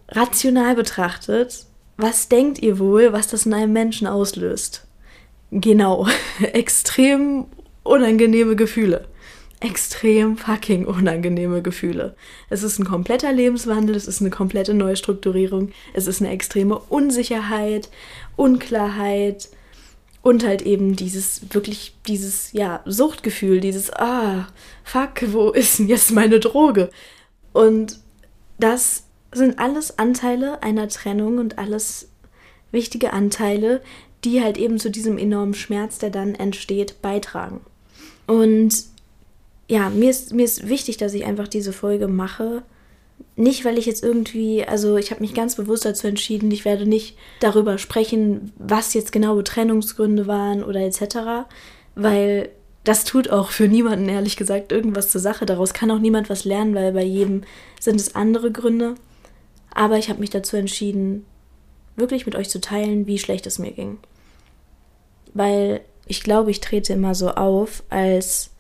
rational 0.08 0.76
betrachtet, 0.76 1.66
was 1.96 2.28
denkt 2.28 2.60
ihr 2.60 2.78
wohl, 2.78 3.12
was 3.12 3.26
das 3.26 3.44
in 3.44 3.54
einem 3.54 3.72
Menschen 3.72 4.06
auslöst? 4.06 4.86
Genau, 5.50 6.06
extrem 6.52 7.46
unangenehme 7.82 8.54
Gefühle 8.54 9.08
extrem 9.60 10.36
fucking 10.36 10.84
unangenehme 10.84 11.62
Gefühle. 11.62 12.14
Es 12.50 12.62
ist 12.62 12.78
ein 12.78 12.84
kompletter 12.84 13.32
Lebenswandel, 13.32 13.96
es 13.96 14.06
ist 14.06 14.20
eine 14.20 14.30
komplette 14.30 14.74
Neustrukturierung, 14.74 15.70
es 15.94 16.06
ist 16.06 16.20
eine 16.20 16.30
extreme 16.30 16.78
Unsicherheit, 16.78 17.88
Unklarheit 18.36 19.48
und 20.22 20.44
halt 20.44 20.62
eben 20.62 20.96
dieses 20.96 21.54
wirklich 21.54 21.94
dieses 22.06 22.52
ja 22.52 22.82
Suchtgefühl, 22.84 23.60
dieses 23.60 23.92
ah 23.92 24.48
fuck, 24.84 25.32
wo 25.32 25.50
ist 25.50 25.78
denn 25.78 25.88
jetzt 25.88 26.10
meine 26.10 26.40
Droge? 26.40 26.90
Und 27.52 27.98
das 28.58 29.04
sind 29.32 29.58
alles 29.58 29.98
Anteile 29.98 30.62
einer 30.62 30.88
Trennung 30.88 31.38
und 31.38 31.58
alles 31.58 32.08
wichtige 32.72 33.12
Anteile, 33.12 33.82
die 34.24 34.42
halt 34.42 34.58
eben 34.58 34.78
zu 34.78 34.90
diesem 34.90 35.16
enormen 35.18 35.54
Schmerz, 35.54 35.98
der 35.98 36.10
dann 36.10 36.34
entsteht, 36.34 37.00
beitragen. 37.00 37.60
Und 38.26 38.84
ja, 39.68 39.90
mir 39.90 40.10
ist, 40.10 40.32
mir 40.32 40.44
ist 40.44 40.68
wichtig, 40.68 40.96
dass 40.96 41.14
ich 41.14 41.24
einfach 41.24 41.48
diese 41.48 41.72
Folge 41.72 42.08
mache. 42.08 42.62
Nicht, 43.34 43.64
weil 43.64 43.78
ich 43.78 43.86
jetzt 43.86 44.02
irgendwie, 44.02 44.64
also 44.64 44.96
ich 44.96 45.10
habe 45.10 45.22
mich 45.22 45.34
ganz 45.34 45.56
bewusst 45.56 45.84
dazu 45.84 46.06
entschieden, 46.06 46.50
ich 46.50 46.64
werde 46.64 46.86
nicht 46.86 47.16
darüber 47.40 47.78
sprechen, 47.78 48.52
was 48.58 48.94
jetzt 48.94 49.12
genaue 49.12 49.42
Trennungsgründe 49.44 50.26
waren 50.26 50.62
oder 50.62 50.80
etc., 50.80 51.48
weil 51.94 52.50
das 52.84 53.04
tut 53.04 53.30
auch 53.30 53.50
für 53.50 53.66
niemanden, 53.66 54.08
ehrlich 54.08 54.36
gesagt, 54.36 54.70
irgendwas 54.70 55.10
zur 55.10 55.20
Sache. 55.20 55.44
Daraus 55.44 55.74
kann 55.74 55.90
auch 55.90 55.98
niemand 55.98 56.30
was 56.30 56.44
lernen, 56.44 56.74
weil 56.74 56.92
bei 56.92 57.02
jedem 57.02 57.42
sind 57.80 58.00
es 58.00 58.14
andere 58.14 58.52
Gründe. 58.52 58.94
Aber 59.74 59.98
ich 59.98 60.08
habe 60.08 60.20
mich 60.20 60.30
dazu 60.30 60.56
entschieden, 60.56 61.26
wirklich 61.96 62.26
mit 62.26 62.36
euch 62.36 62.48
zu 62.48 62.60
teilen, 62.60 63.06
wie 63.08 63.18
schlecht 63.18 63.46
es 63.46 63.58
mir 63.58 63.72
ging. 63.72 63.98
Weil 65.34 65.80
ich 66.06 66.22
glaube, 66.22 66.52
ich 66.52 66.60
trete 66.60 66.92
immer 66.92 67.16
so 67.16 67.30
auf, 67.30 67.82
als 67.90 68.50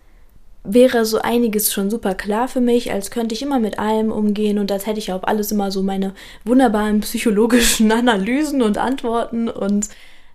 wäre 0.68 1.04
so 1.04 1.18
einiges 1.18 1.72
schon 1.72 1.90
super 1.90 2.14
klar 2.14 2.48
für 2.48 2.60
mich, 2.60 2.92
als 2.92 3.10
könnte 3.10 3.34
ich 3.34 3.42
immer 3.42 3.58
mit 3.58 3.78
allem 3.78 4.10
umgehen 4.12 4.58
und 4.58 4.70
als 4.72 4.86
hätte 4.86 4.98
ich 4.98 5.12
auf 5.12 5.26
alles 5.26 5.52
immer 5.52 5.70
so 5.70 5.82
meine 5.82 6.14
wunderbaren 6.44 7.00
psychologischen 7.00 7.90
Analysen 7.92 8.62
und 8.62 8.78
Antworten 8.78 9.48
und 9.48 9.88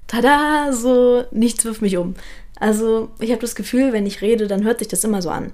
tada, 0.07 0.71
so 0.71 1.23
nichts 1.31 1.65
wirft 1.65 1.81
mich 1.81 1.97
um. 1.97 2.15
Also 2.59 3.09
ich 3.19 3.31
habe 3.31 3.41
das 3.41 3.55
Gefühl, 3.55 3.93
wenn 3.93 4.05
ich 4.05 4.21
rede, 4.21 4.47
dann 4.47 4.63
hört 4.63 4.79
sich 4.79 4.87
das 4.87 5.03
immer 5.03 5.21
so 5.21 5.29
an. 5.29 5.51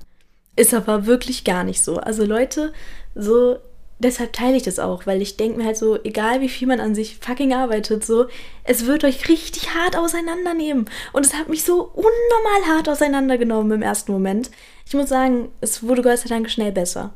Ist 0.55 0.73
aber 0.73 1.05
wirklich 1.05 1.43
gar 1.43 1.63
nicht 1.63 1.83
so. 1.83 1.97
Also 1.97 2.25
Leute, 2.25 2.73
so 3.15 3.57
deshalb 3.99 4.33
teile 4.33 4.57
ich 4.57 4.63
das 4.63 4.79
auch, 4.79 5.05
weil 5.05 5.21
ich 5.21 5.37
denke 5.37 5.57
mir 5.57 5.65
halt 5.65 5.77
so, 5.77 6.01
egal 6.03 6.41
wie 6.41 6.49
viel 6.49 6.67
man 6.67 6.79
an 6.79 6.95
sich 6.95 7.17
fucking 7.17 7.53
arbeitet, 7.53 8.05
so, 8.05 8.27
es 8.63 8.85
wird 8.85 9.03
euch 9.03 9.27
richtig 9.27 9.73
hart 9.73 9.95
auseinandernehmen. 9.95 10.85
Und 11.13 11.25
es 11.25 11.33
hat 11.33 11.49
mich 11.49 11.63
so 11.63 11.83
unnormal 11.83 12.75
hart 12.75 12.89
auseinandergenommen 12.89 13.71
im 13.71 13.81
ersten 13.81 14.11
Moment. 14.11 14.51
Ich 14.85 14.93
muss 14.93 15.09
sagen, 15.09 15.49
es 15.61 15.83
wurde 15.83 16.03
Gott 16.03 16.19
sei 16.19 16.29
Dank 16.29 16.49
schnell 16.49 16.71
besser. 16.71 17.13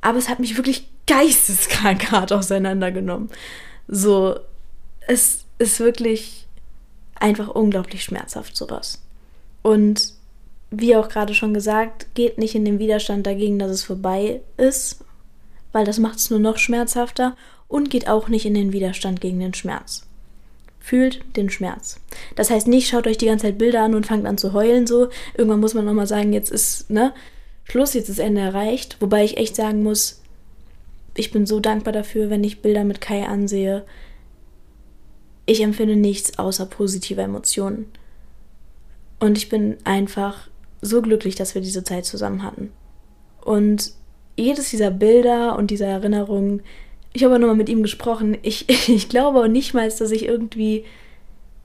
Aber 0.00 0.18
es 0.18 0.28
hat 0.28 0.40
mich 0.40 0.56
wirklich 0.56 0.88
geisteskrank 1.06 2.10
hart 2.10 2.32
auseinandergenommen. 2.32 3.30
So, 3.86 4.38
es 5.06 5.44
ist 5.58 5.80
wirklich 5.80 6.46
einfach 7.16 7.48
unglaublich 7.48 8.04
schmerzhaft, 8.04 8.56
sowas. 8.56 9.02
Und 9.62 10.14
wie 10.70 10.96
auch 10.96 11.08
gerade 11.08 11.34
schon 11.34 11.54
gesagt, 11.54 12.06
geht 12.14 12.38
nicht 12.38 12.54
in 12.54 12.64
den 12.64 12.78
Widerstand 12.78 13.26
dagegen, 13.26 13.58
dass 13.58 13.70
es 13.70 13.84
vorbei 13.84 14.40
ist 14.56 15.03
weil 15.74 15.84
das 15.84 15.98
macht 15.98 16.18
es 16.18 16.30
nur 16.30 16.38
noch 16.38 16.56
schmerzhafter 16.56 17.36
und 17.66 17.90
geht 17.90 18.08
auch 18.08 18.28
nicht 18.28 18.46
in 18.46 18.54
den 18.54 18.72
Widerstand 18.72 19.20
gegen 19.20 19.40
den 19.40 19.54
Schmerz. 19.54 20.06
Fühlt 20.78 21.20
den 21.36 21.50
Schmerz. 21.50 22.00
Das 22.36 22.50
heißt 22.50 22.68
nicht, 22.68 22.88
schaut 22.88 23.08
euch 23.08 23.18
die 23.18 23.26
ganze 23.26 23.46
Zeit 23.46 23.58
Bilder 23.58 23.82
an 23.82 23.94
und 23.94 24.06
fangt 24.06 24.26
an 24.26 24.38
zu 24.38 24.52
heulen 24.52 24.86
so. 24.86 25.08
Irgendwann 25.36 25.60
muss 25.60 25.74
man 25.74 25.84
nochmal 25.84 26.06
sagen, 26.06 26.32
jetzt 26.32 26.52
ist, 26.52 26.90
ne, 26.90 27.12
Schluss, 27.64 27.94
jetzt 27.94 28.08
ist 28.08 28.20
Ende 28.20 28.40
erreicht. 28.40 28.98
Wobei 29.00 29.24
ich 29.24 29.36
echt 29.36 29.56
sagen 29.56 29.82
muss, 29.82 30.22
ich 31.16 31.32
bin 31.32 31.44
so 31.44 31.58
dankbar 31.58 31.92
dafür, 31.92 32.30
wenn 32.30 32.44
ich 32.44 32.62
Bilder 32.62 32.84
mit 32.84 33.00
Kai 33.00 33.26
ansehe. 33.26 33.84
Ich 35.46 35.60
empfinde 35.60 35.96
nichts 35.96 36.38
außer 36.38 36.66
positive 36.66 37.22
Emotionen. 37.22 37.90
Und 39.18 39.38
ich 39.38 39.48
bin 39.48 39.78
einfach 39.82 40.48
so 40.82 41.02
glücklich, 41.02 41.34
dass 41.34 41.56
wir 41.56 41.62
diese 41.62 41.82
Zeit 41.82 42.04
zusammen 42.04 42.42
hatten. 42.44 42.72
Und 43.42 43.92
jedes 44.36 44.70
dieser 44.70 44.90
Bilder 44.90 45.56
und 45.56 45.70
dieser 45.70 45.86
Erinnerungen, 45.86 46.62
ich 47.12 47.24
habe 47.24 47.38
nochmal 47.38 47.56
mit 47.56 47.68
ihm 47.68 47.82
gesprochen, 47.82 48.36
ich, 48.42 48.68
ich 48.88 49.08
glaube 49.08 49.40
auch 49.40 49.48
nicht 49.48 49.74
mal, 49.74 49.88
dass 49.88 50.10
ich 50.10 50.24
irgendwie 50.24 50.84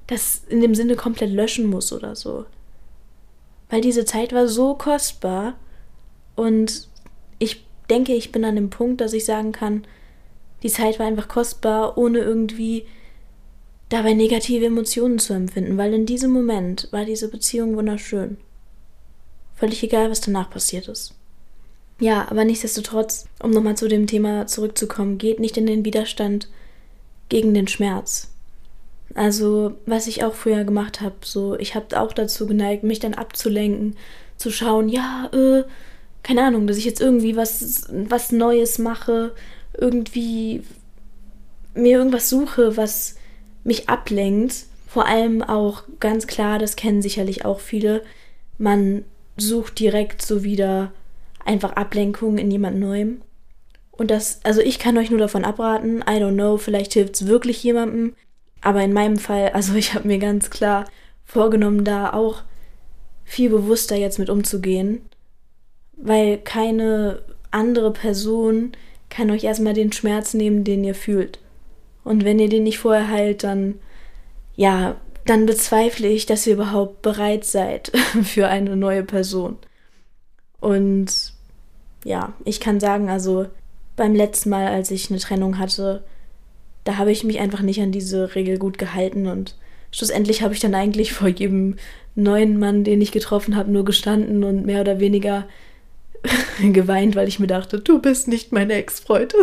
das 0.08 0.44
in 0.50 0.62
dem 0.62 0.74
Sinne 0.74 0.96
komplett 0.96 1.32
löschen 1.32 1.68
muss 1.68 1.94
oder 1.94 2.16
so. 2.16 2.46
Weil 3.70 3.82
diese 3.82 4.06
Zeit 4.06 4.34
war 4.34 4.48
so 4.48 4.74
kostbar 4.74 5.56
und 6.36 6.88
ich 7.38 7.64
denke, 7.90 8.14
ich 8.14 8.32
bin 8.32 8.44
an 8.44 8.56
dem 8.56 8.70
Punkt, 8.70 9.02
dass 9.02 9.14
ich 9.14 9.26
sagen 9.26 9.52
kann, 9.52 9.86
die 10.64 10.70
Zeit 10.70 11.00
war 11.00 11.06
einfach 11.06 11.28
kostbar, 11.28 11.98
ohne 11.98 12.20
irgendwie 12.20 12.86
dabei 13.90 14.14
negative 14.14 14.66
Emotionen 14.66 15.20
zu 15.20 15.34
empfinden, 15.34 15.78
weil 15.78 15.94
in 15.94 16.06
diesem 16.06 16.32
Moment 16.32 16.88
war 16.92 17.06
diese 17.06 17.30
Beziehung 17.30 17.76
wunderschön. 17.76 18.38
Völlig 19.56 19.84
egal, 19.84 20.10
was 20.10 20.22
danach 20.22 20.50
passiert 20.50 20.88
ist. 20.88 21.19
Ja, 22.00 22.28
aber 22.30 22.46
nichtsdestotrotz, 22.46 23.28
um 23.44 23.52
nochmal 23.52 23.76
zu 23.76 23.88
dem 23.88 24.08
Thema 24.08 24.48
zurückzukommen, 24.48 25.18
geht 25.18 25.40
nicht 25.40 25.58
in 25.58 25.66
den 25.66 25.84
Widerstand 25.84 26.50
gegen 27.28 27.54
den 27.54 27.68
Schmerz. 27.68 28.32
Also, 29.16 29.76
was 29.86 30.08
ich 30.08 30.24
auch 30.24 30.34
früher 30.34 30.64
gemacht 30.64 31.02
habe, 31.02 31.16
so, 31.24 31.58
ich 31.58 31.76
habe 31.76 32.00
auch 32.00 32.14
dazu 32.14 32.48
geneigt, 32.48 32.84
mich 32.84 33.00
dann 33.00 33.16
abzulenken, 33.16 33.96
zu 34.38 34.52
schauen, 34.52 34.88
ja, 34.88 35.30
äh, 35.34 35.64
keine 36.24 36.44
Ahnung, 36.44 36.68
dass 36.68 36.78
ich 36.78 36.86
jetzt 36.86 37.02
irgendwie 37.02 37.36
was, 37.36 37.88
was 37.92 38.32
Neues 38.32 38.78
mache, 38.78 39.34
irgendwie 39.78 40.64
mir 41.74 41.98
irgendwas 41.98 42.30
suche, 42.30 42.78
was 42.78 43.16
mich 43.64 43.90
ablenkt. 43.90 44.66
Vor 44.88 45.06
allem 45.06 45.44
auch 45.44 45.84
ganz 46.00 46.28
klar, 46.28 46.60
das 46.60 46.76
kennen 46.76 47.02
sicherlich 47.02 47.46
auch 47.46 47.60
viele, 47.60 48.04
man 48.58 49.04
sucht 49.38 49.80
direkt 49.80 50.22
so 50.22 50.44
wieder 50.44 50.92
einfach 51.50 51.74
Ablenkung 51.74 52.38
in 52.38 52.52
jemand 52.52 52.80
Neuem. 52.80 53.22
Und 53.92 54.12
das, 54.12 54.40
also 54.44 54.62
ich 54.62 54.80
kann 54.80 54.98
euch 54.98 55.10
nur 55.10 55.20
davon 55.20 55.44
abraten. 55.44 55.98
I 56.02 56.22
don't 56.22 56.36
know, 56.36 56.58
vielleicht 56.58 56.94
hilft 56.94 57.16
es 57.16 57.28
wirklich 57.28 57.62
jemandem. 57.64 58.16
Aber 58.62 58.82
in 58.84 58.94
meinem 58.94 59.18
Fall, 59.18 59.50
also 59.50 59.74
ich 59.74 59.94
habe 59.94 60.08
mir 60.08 60.20
ganz 60.20 60.52
klar 60.52 60.86
vorgenommen, 61.26 61.84
da 61.84 62.14
auch 62.14 62.44
viel 63.26 63.50
bewusster 63.50 63.96
jetzt 63.96 64.20
mit 64.20 64.30
umzugehen. 64.30 65.02
Weil 65.98 66.38
keine 66.38 67.24
andere 67.52 67.92
Person 67.92 68.74
kann 69.10 69.32
euch 69.32 69.44
erstmal 69.44 69.74
den 69.74 69.92
Schmerz 69.92 70.36
nehmen, 70.36 70.64
den 70.64 70.84
ihr 70.84 70.96
fühlt. 70.96 71.40
Und 72.04 72.24
wenn 72.24 72.40
ihr 72.40 72.50
den 72.50 72.64
nicht 72.64 72.80
vorher 72.80 73.10
heilt, 73.10 73.44
dann, 73.44 73.80
ja, 74.56 74.98
dann 75.26 75.48
bezweifle 75.48 76.08
ich, 76.08 76.28
dass 76.28 76.46
ihr 76.46 76.54
überhaupt 76.54 77.02
bereit 77.02 77.44
seid 77.44 77.92
für 78.24 78.48
eine 78.48 78.76
neue 78.76 79.04
Person. 79.04 79.58
Und 80.60 81.34
ja, 82.04 82.34
ich 82.46 82.60
kann 82.60 82.80
sagen, 82.80 83.10
also 83.10 83.48
beim 83.96 84.16
letzten 84.16 84.50
Mal, 84.50 84.68
als 84.68 84.92
ich 84.92 85.10
eine 85.10 85.20
Trennung 85.20 85.60
hatte, 85.60 86.04
da 86.84 86.98
habe 86.98 87.12
ich 87.12 87.24
mich 87.24 87.40
einfach 87.40 87.62
nicht 87.62 87.82
an 87.82 87.92
diese 87.92 88.36
Regel 88.36 88.58
gut 88.58 88.78
gehalten 88.78 89.28
und 89.28 89.56
schlussendlich 89.92 90.42
habe 90.42 90.54
ich 90.54 90.60
dann 90.60 90.76
eigentlich 90.76 91.14
vor 91.14 91.28
jedem 91.28 91.76
neuen 92.16 92.60
Mann, 92.60 92.84
den 92.84 93.02
ich 93.02 93.12
getroffen 93.12 93.56
habe, 93.56 93.72
nur 93.72 93.86
gestanden 93.86 94.44
und 94.44 94.66
mehr 94.66 94.82
oder 94.82 95.00
weniger 95.00 95.48
geweint, 96.60 97.16
weil 97.16 97.28
ich 97.28 97.40
mir 97.40 97.48
dachte, 97.48 97.80
du 97.80 98.00
bist 98.00 98.28
nicht 98.28 98.52
mein 98.52 98.70
Ex-Freund. 98.70 99.34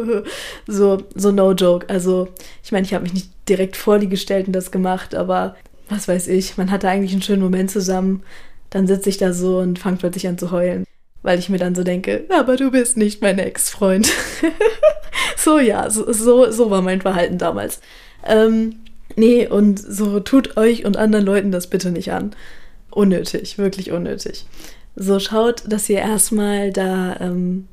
so, 0.66 1.02
so 1.14 1.32
no 1.32 1.52
joke. 1.52 1.88
Also, 1.88 2.28
ich 2.62 2.72
meine, 2.72 2.86
ich 2.86 2.94
habe 2.94 3.04
mich 3.04 3.14
nicht 3.14 3.30
direkt 3.48 3.76
vor 3.76 3.98
die 3.98 4.08
gestellt 4.08 4.46
und 4.46 4.52
das 4.52 4.70
gemacht, 4.70 5.14
aber 5.14 5.56
was 5.88 6.08
weiß 6.08 6.28
ich, 6.28 6.56
man 6.56 6.70
hatte 6.70 6.88
eigentlich 6.88 7.12
einen 7.12 7.22
schönen 7.22 7.42
Moment 7.42 7.70
zusammen. 7.70 8.22
Dann 8.70 8.86
sitze 8.86 9.08
ich 9.08 9.18
da 9.18 9.32
so 9.32 9.58
und 9.58 9.78
fange 9.78 9.96
plötzlich 9.96 10.28
an 10.28 10.38
zu 10.38 10.52
heulen, 10.52 10.84
weil 11.22 11.38
ich 11.38 11.48
mir 11.48 11.58
dann 11.58 11.74
so 11.74 11.84
denke, 11.84 12.24
aber 12.30 12.56
du 12.56 12.70
bist 12.70 12.96
nicht 12.96 13.20
mein 13.22 13.38
Ex-Freund. 13.38 14.10
so, 15.36 15.58
ja, 15.58 15.90
so, 15.90 16.10
so, 16.12 16.50
so 16.50 16.70
war 16.70 16.82
mein 16.82 17.02
Verhalten 17.02 17.38
damals. 17.38 17.80
Ähm, 18.26 18.80
nee, 19.16 19.46
und 19.46 19.78
so 19.78 20.20
tut 20.20 20.56
euch 20.56 20.84
und 20.84 20.96
anderen 20.96 21.24
Leuten 21.24 21.52
das 21.52 21.68
bitte 21.68 21.90
nicht 21.90 22.12
an. 22.12 22.34
Unnötig, 22.90 23.58
wirklich 23.58 23.92
unnötig. 23.92 24.46
So 24.96 25.18
schaut, 25.20 25.62
dass 25.66 25.88
ihr 25.88 25.98
erstmal 25.98 26.72
da 26.72 27.16
ähm, 27.20 27.68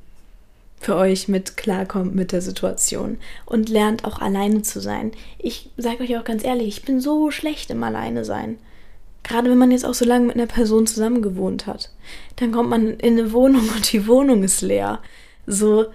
für 0.79 0.95
euch 0.95 1.27
mit 1.27 1.57
klarkommt 1.57 2.15
mit 2.15 2.31
der 2.31 2.41
Situation 2.41 3.17
und 3.45 3.69
lernt 3.69 4.05
auch 4.05 4.19
alleine 4.19 4.61
zu 4.61 4.79
sein. 4.79 5.11
Ich 5.39 5.69
sage 5.77 6.03
euch 6.03 6.17
auch 6.17 6.23
ganz 6.23 6.43
ehrlich, 6.43 6.67
ich 6.67 6.85
bin 6.85 7.01
so 7.01 7.31
schlecht 7.31 7.71
im 7.71 7.83
Alleine 7.83 8.23
sein. 8.25 8.57
Gerade 9.27 9.49
wenn 9.49 9.57
man 9.57 9.71
jetzt 9.71 9.85
auch 9.85 9.93
so 9.93 10.05
lange 10.05 10.27
mit 10.27 10.35
einer 10.35 10.47
Person 10.47 10.87
zusammen 10.87 11.21
gewohnt 11.21 11.67
hat. 11.67 11.91
Dann 12.37 12.51
kommt 12.51 12.69
man 12.69 12.97
in 12.97 13.19
eine 13.19 13.33
Wohnung 13.33 13.67
und 13.75 13.91
die 13.91 14.07
Wohnung 14.07 14.43
ist 14.43 14.61
leer. 14.61 14.99
So, 15.45 15.87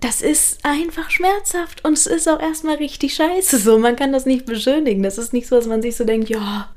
das 0.00 0.22
ist 0.22 0.64
einfach 0.64 1.10
schmerzhaft 1.10 1.84
und 1.84 1.94
es 1.94 2.06
ist 2.06 2.28
auch 2.28 2.40
erstmal 2.40 2.76
richtig 2.76 3.14
scheiße. 3.14 3.58
So, 3.58 3.78
man 3.78 3.96
kann 3.96 4.12
das 4.12 4.24
nicht 4.24 4.46
beschönigen. 4.46 5.02
Das 5.02 5.18
ist 5.18 5.32
nicht 5.32 5.48
so, 5.48 5.56
dass 5.56 5.66
man 5.66 5.82
sich 5.82 5.96
so 5.96 6.04
denkt, 6.04 6.28
ja, 6.28 6.68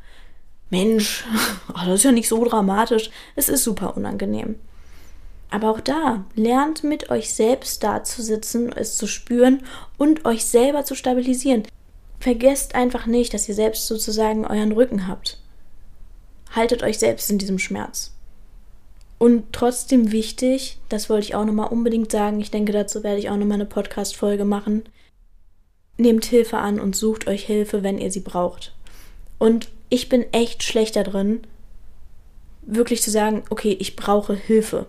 Mensch, 0.71 1.25
oh, 1.69 1.85
das 1.85 1.95
ist 1.95 2.03
ja 2.03 2.11
nicht 2.11 2.27
so 2.27 2.43
dramatisch. 2.43 3.11
Es 3.35 3.49
ist 3.49 3.63
super 3.63 3.95
unangenehm. 3.95 4.55
Aber 5.51 5.69
auch 5.69 5.79
da, 5.79 6.25
lernt 6.35 6.83
mit 6.83 7.09
euch 7.11 7.33
selbst 7.33 7.83
da 7.83 8.03
zu 8.03 8.21
sitzen, 8.21 8.71
es 8.71 8.97
zu 8.97 9.05
spüren 9.05 9.63
und 9.97 10.25
euch 10.25 10.45
selber 10.45 10.85
zu 10.85 10.95
stabilisieren. 10.95 11.63
Vergesst 12.19 12.75
einfach 12.75 13.05
nicht, 13.05 13.33
dass 13.33 13.47
ihr 13.47 13.55
selbst 13.55 13.87
sozusagen 13.87 14.45
euren 14.45 14.71
Rücken 14.71 15.07
habt. 15.07 15.39
Haltet 16.51 16.83
euch 16.83 16.99
selbst 16.99 17.29
in 17.29 17.38
diesem 17.38 17.59
Schmerz. 17.59 18.13
Und 19.17 19.51
trotzdem 19.51 20.12
wichtig, 20.12 20.77
das 20.88 21.09
wollte 21.09 21.25
ich 21.25 21.35
auch 21.35 21.45
nochmal 21.45 21.69
unbedingt 21.69 22.12
sagen, 22.12 22.39
ich 22.39 22.51
denke, 22.51 22.71
dazu 22.71 23.03
werde 23.03 23.19
ich 23.19 23.29
auch 23.29 23.35
nochmal 23.35 23.55
eine 23.55 23.65
Podcast-Folge 23.65 24.45
machen. 24.45 24.83
Nehmt 25.97 26.23
Hilfe 26.25 26.57
an 26.57 26.79
und 26.79 26.95
sucht 26.95 27.27
euch 27.27 27.45
Hilfe, 27.45 27.83
wenn 27.83 27.97
ihr 27.99 28.12
sie 28.12 28.21
braucht. 28.21 28.73
Und 29.38 29.69
ich 29.89 30.07
bin 30.07 30.25
echt 30.31 30.63
schlechter 30.63 31.03
drin, 31.03 31.41
wirklich 32.62 33.01
zu 33.01 33.12
sagen, 33.12 33.43
okay, 33.49 33.75
ich 33.79 33.97
brauche 33.97 34.35
Hilfe. 34.35 34.85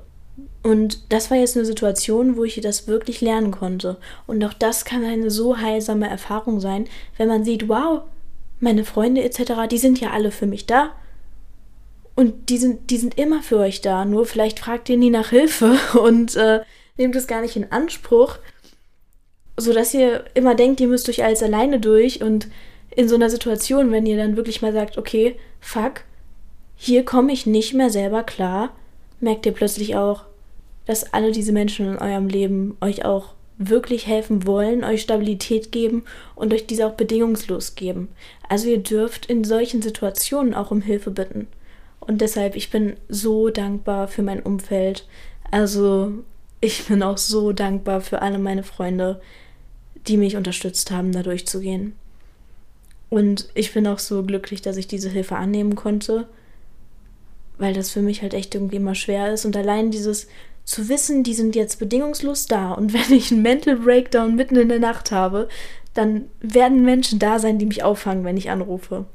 Und 0.63 1.11
das 1.13 1.31
war 1.31 1.39
jetzt 1.39 1.57
eine 1.57 1.65
Situation, 1.65 2.37
wo 2.37 2.45
ich 2.45 2.61
das 2.61 2.87
wirklich 2.87 3.21
lernen 3.21 3.51
konnte. 3.51 3.97
Und 4.27 4.45
auch 4.45 4.53
das 4.53 4.85
kann 4.85 5.05
eine 5.05 5.31
so 5.31 5.59
heilsame 5.59 6.09
Erfahrung 6.09 6.61
sein, 6.61 6.87
wenn 7.17 7.29
man 7.29 7.45
sieht, 7.45 7.69
wow, 7.69 8.03
meine 8.61 8.85
Freunde 8.85 9.23
etc., 9.23 9.69
die 9.71 9.79
sind 9.79 10.01
ja 10.01 10.11
alle 10.11 10.31
für 10.31 10.47
mich 10.47 10.67
da. 10.67 10.93
Und 12.15 12.51
die 12.51 12.59
sind, 12.59 12.91
die 12.91 12.99
sind 12.99 13.19
immer 13.19 13.43
für 13.43 13.59
euch 13.59 13.81
da. 13.81 14.05
Nur 14.05 14.27
vielleicht 14.27 14.61
fragt 14.61 14.89
ihr 14.89 14.97
nie 14.97 15.11
nach 15.11 15.31
Hilfe 15.31 15.79
und 16.03 16.37
äh, 16.37 16.61
nehmt 16.97 17.17
es 17.17 17.27
gar 17.27 17.41
nicht 17.41 17.57
in 17.57 17.71
Anspruch, 17.73 18.39
sodass 19.57 19.95
ihr 19.95 20.25
immer 20.35 20.55
denkt, 20.55 20.81
ihr 20.81 20.89
müsst 20.89 21.09
euch 21.09 21.25
alles 21.25 21.43
alleine 21.43 21.81
durch 21.81 22.23
und 22.23 22.49
in 22.95 23.09
so 23.09 23.15
einer 23.15 23.31
Situation, 23.31 23.93
wenn 23.93 24.07
ihr 24.07 24.17
dann 24.17 24.37
wirklich 24.37 24.63
mal 24.63 24.73
sagt, 24.73 24.99
okay, 24.99 25.37
fuck, 25.61 26.03
hier 26.77 27.05
komme 27.05 27.33
ich 27.33 27.47
nicht 27.47 27.75
mehr 27.75 27.91
selber 27.91 28.23
klar, 28.23 28.75
merkt 29.21 29.47
ihr 29.47 29.53
plötzlich 29.53 29.97
auch, 29.97 30.25
dass 30.87 31.13
alle 31.13 31.31
diese 31.31 31.53
Menschen 31.53 31.87
in 31.87 31.99
eurem 31.99 32.29
Leben 32.29 32.77
euch 32.81 33.05
auch 33.05 33.35
wirklich 33.59 34.07
helfen 34.07 34.47
wollen, 34.47 34.83
euch 34.83 35.03
Stabilität 35.03 35.71
geben 35.71 36.05
und 36.35 36.53
euch 36.53 36.67
diese 36.67 36.87
auch 36.87 36.95
bedingungslos 36.95 37.75
geben. 37.75 38.09
Also 38.49 38.69
ihr 38.69 38.79
dürft 38.79 39.27
in 39.27 39.45
solchen 39.45 39.83
Situationen 39.83 40.55
auch 40.55 40.71
um 40.71 40.81
Hilfe 40.81 41.11
bitten. 41.11 41.47
Und 42.01 42.21
deshalb, 42.21 42.57
ich 42.57 42.71
bin 42.71 42.97
so 43.09 43.51
dankbar 43.51 44.09
für 44.09 44.23
mein 44.23 44.43
Umfeld. 44.43 45.07
Also 45.51 46.13
ich 46.61 46.87
bin 46.87 47.03
auch 47.03 47.19
so 47.19 47.53
dankbar 47.53 48.01
für 48.01 48.23
alle 48.23 48.39
meine 48.39 48.63
Freunde, 48.63 49.21
die 50.09 50.17
mich 50.17 50.37
unterstützt 50.37 50.91
haben, 50.91 51.13
da 51.13 51.23
durchzugehen. 51.23 51.95
Und 53.11 53.49
ich 53.55 53.73
bin 53.73 53.87
auch 53.87 53.99
so 53.99 54.23
glücklich, 54.23 54.63
dass 54.63 54.77
ich 54.77 54.87
diese 54.87 55.11
Hilfe 55.11 55.37
annehmen 55.37 55.75
konnte, 55.75 56.29
weil 57.59 57.75
das 57.75 57.91
für 57.91 58.03
mich 58.03 58.23
halt 58.23 58.35
echt 58.35 58.55
irgendwie 58.55 58.77
immer 58.77 58.95
schwer 58.95 59.33
ist. 59.33 59.45
Und 59.45 59.57
allein 59.57 59.91
dieses 59.91 60.29
zu 60.65 60.89
wissen, 60.89 61.25
die 61.25 61.35
sind 61.35 61.57
jetzt 61.57 61.79
bedingungslos 61.79 62.47
da 62.47 62.73
und 62.73 62.93
wenn 62.95 63.17
ich 63.17 63.33
einen 63.33 63.43
Mental 63.43 63.77
Breakdown 63.77 64.37
mitten 64.37 64.57
in 64.57 64.69
der 64.69 64.79
Nacht 64.79 65.11
habe, 65.11 65.49
dann 65.95 66.27
werden 66.41 66.85
Menschen 66.85 67.19
da 67.19 67.41
sein, 67.41 67.59
die 67.59 67.67
mich 67.67 67.83
auffangen, 67.83 68.25
wenn 68.25 68.37
ich 68.37 68.51
anrufe. 68.51 69.07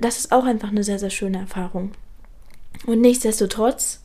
Das 0.00 0.18
ist 0.18 0.32
auch 0.32 0.44
einfach 0.44 0.70
eine 0.70 0.82
sehr, 0.82 0.98
sehr 0.98 1.10
schöne 1.10 1.38
Erfahrung. 1.38 1.92
Und 2.86 3.00
nichtsdestotrotz, 3.00 4.00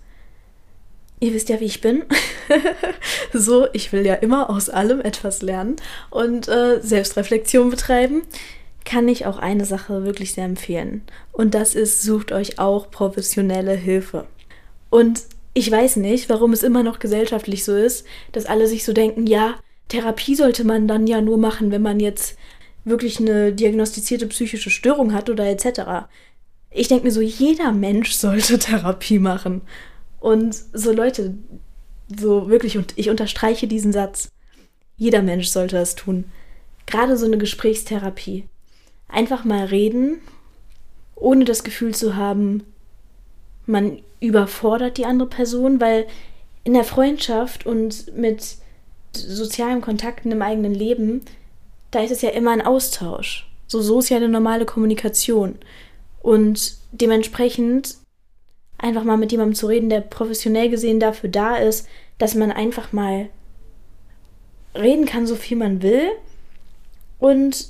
ihr 1.19 1.33
wisst 1.33 1.49
ja, 1.49 1.59
wie 1.59 1.65
ich 1.65 1.81
bin. 1.81 2.03
so, 3.33 3.67
ich 3.73 3.93
will 3.93 4.05
ja 4.05 4.15
immer 4.15 4.49
aus 4.49 4.69
allem 4.69 4.99
etwas 4.99 5.41
lernen 5.41 5.77
und 6.09 6.47
äh, 6.47 6.81
Selbstreflexion 6.81 7.69
betreiben. 7.69 8.23
Kann 8.83 9.07
ich 9.07 9.25
auch 9.25 9.37
eine 9.37 9.65
Sache 9.65 10.03
wirklich 10.03 10.33
sehr 10.33 10.45
empfehlen. 10.45 11.03
Und 11.31 11.55
das 11.55 11.73
ist, 11.73 12.03
sucht 12.03 12.31
euch 12.31 12.59
auch 12.59 12.91
professionelle 12.91 13.73
Hilfe. 13.73 14.27
Und 14.89 15.23
ich 15.53 15.71
weiß 15.71 15.95
nicht, 15.95 16.29
warum 16.29 16.51
es 16.51 16.63
immer 16.63 16.83
noch 16.83 16.99
gesellschaftlich 16.99 17.63
so 17.63 17.75
ist, 17.75 18.05
dass 18.33 18.45
alle 18.45 18.67
sich 18.67 18.83
so 18.83 18.91
denken, 18.91 19.25
ja, 19.25 19.55
Therapie 19.87 20.35
sollte 20.35 20.65
man 20.65 20.87
dann 20.87 21.07
ja 21.07 21.21
nur 21.21 21.37
machen, 21.37 21.71
wenn 21.71 21.81
man 21.81 21.99
jetzt 21.99 22.37
wirklich 22.85 23.19
eine 23.19 23.51
diagnostizierte 23.51 24.27
psychische 24.27 24.69
Störung 24.69 25.13
hat 25.13 25.29
oder 25.29 25.45
etc. 25.47 26.07
Ich 26.69 26.87
denke 26.87 27.05
mir 27.05 27.11
so, 27.11 27.21
jeder 27.21 27.71
Mensch 27.71 28.13
sollte 28.13 28.59
Therapie 28.59 29.19
machen. 29.19 29.61
Und 30.19 30.55
so 30.73 30.91
Leute, 30.91 31.35
so 32.15 32.49
wirklich, 32.49 32.77
und 32.77 32.93
ich 32.95 33.09
unterstreiche 33.09 33.67
diesen 33.67 33.91
Satz. 33.91 34.29
Jeder 34.97 35.21
Mensch 35.21 35.47
sollte 35.47 35.77
es 35.77 35.95
tun. 35.95 36.25
Gerade 36.85 37.17
so 37.17 37.25
eine 37.25 37.37
Gesprächstherapie. 37.37 38.47
Einfach 39.07 39.43
mal 39.43 39.65
reden, 39.65 40.19
ohne 41.15 41.45
das 41.45 41.63
Gefühl 41.63 41.93
zu 41.93 42.15
haben, 42.15 42.63
man 43.65 43.99
überfordert 44.19 44.97
die 44.97 45.05
andere 45.05 45.29
Person, 45.29 45.81
weil 45.81 46.07
in 46.63 46.73
der 46.73 46.83
Freundschaft 46.83 47.65
und 47.65 48.15
mit 48.15 48.57
sozialen 49.13 49.81
Kontakten 49.81 50.31
im 50.31 50.41
eigenen 50.41 50.73
Leben, 50.73 51.21
da 51.95 52.03
ist 52.03 52.11
es 52.11 52.21
ja 52.21 52.29
immer 52.31 52.51
ein 52.51 52.61
Austausch. 52.61 53.47
So, 53.67 53.81
so 53.81 53.99
ist 53.99 54.09
ja 54.09 54.17
eine 54.17 54.27
normale 54.27 54.65
Kommunikation. 54.65 55.55
Und 56.21 56.75
dementsprechend 56.91 57.95
einfach 58.77 59.05
mal 59.05 59.17
mit 59.17 59.31
jemandem 59.31 59.55
zu 59.55 59.67
reden, 59.67 59.89
der 59.89 60.01
professionell 60.01 60.69
gesehen 60.69 60.99
dafür 60.99 61.29
da 61.29 61.55
ist, 61.55 61.87
dass 62.17 62.35
man 62.35 62.51
einfach 62.51 62.91
mal 62.91 63.29
reden 64.75 65.05
kann, 65.05 65.25
so 65.25 65.35
viel 65.35 65.55
man 65.55 65.81
will 65.81 66.09
und 67.19 67.69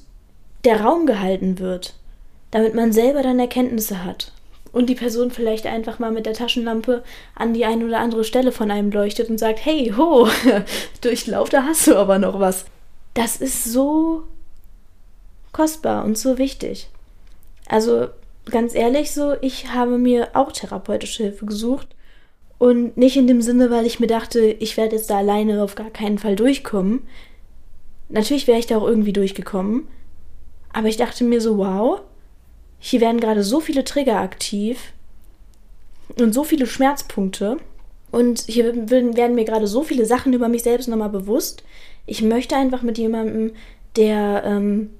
der 0.64 0.82
Raum 0.82 1.06
gehalten 1.06 1.60
wird, 1.60 1.94
damit 2.50 2.74
man 2.74 2.92
selber 2.92 3.22
dann 3.22 3.40
Erkenntnisse 3.40 4.04
hat 4.04 4.32
und 4.72 4.90
die 4.90 4.96
Person 4.96 5.30
vielleicht 5.30 5.68
einfach 5.68 6.00
mal 6.00 6.12
mit 6.12 6.26
der 6.26 6.34
Taschenlampe 6.34 7.04
an 7.36 7.54
die 7.54 7.66
eine 7.66 7.86
oder 7.86 8.00
andere 8.00 8.24
Stelle 8.24 8.52
von 8.52 8.72
einem 8.72 8.92
leuchtet 8.92 9.30
und 9.30 9.38
sagt, 9.38 9.64
hey, 9.64 9.94
ho, 9.96 10.28
Durchlauf, 11.02 11.50
da 11.50 11.64
hast 11.64 11.86
du 11.86 11.96
aber 11.96 12.18
noch 12.18 12.40
was. 12.40 12.66
Das 13.16 13.38
ist 13.38 13.64
so 13.64 14.24
kostbar 15.52 16.04
und 16.04 16.18
so 16.18 16.38
wichtig. 16.38 16.90
Also 17.66 18.10
ganz 18.46 18.76
ehrlich 18.76 19.12
so, 19.12 19.34
ich 19.42 19.72
habe 19.72 19.98
mir 19.98 20.30
auch 20.34 20.52
therapeutische 20.52 21.24
Hilfe 21.24 21.46
gesucht 21.46 21.88
und 22.58 22.98
nicht 22.98 23.16
in 23.16 23.26
dem 23.26 23.42
Sinne, 23.42 23.72
weil 23.72 23.86
ich 23.86 24.00
mir 24.00 24.08
dachte, 24.08 24.42
ich 24.42 24.78
werde 24.78 24.98
jetzt 24.98 25.10
da 25.10 25.18
alleine 25.18 25.64
auf 25.64 25.76
gar 25.76 25.90
keinen 25.90 26.18
Fall 26.18 26.36
durchkommen. 26.36 27.08
Natürlich 28.10 28.48
wäre 28.48 28.60
ich 28.60 28.68
da 28.68 28.78
auch 28.78 28.88
irgendwie 28.88 29.14
durchgekommen, 29.14 29.88
aber 30.74 30.90
ich 30.90 30.98
dachte 30.98 31.24
mir 31.24 31.40
so, 31.40 31.58
wow, 31.58 32.02
hier 32.80 33.00
werden 33.00 33.22
gerade 33.22 33.44
so 33.44 33.62
viele 33.62 33.86
Trigger 33.86 34.18
aktiv 34.20 34.94
und 36.20 36.34
so 36.34 36.44
viele 36.44 36.68
Schmerzpunkte 36.68 37.58
und 38.12 38.42
hier 38.42 38.90
werden 38.90 39.36
mir 39.36 39.46
gerade 39.46 39.68
so 39.68 39.84
viele 39.84 40.06
Sachen 40.06 40.34
über 40.34 40.50
mich 40.50 40.64
selbst 40.64 40.88
nochmal 40.88 41.10
bewusst. 41.10 41.64
Ich 42.06 42.22
möchte 42.22 42.56
einfach 42.56 42.82
mit 42.82 42.98
jemandem, 42.98 43.54
der 43.96 44.44
ähm, 44.46 44.92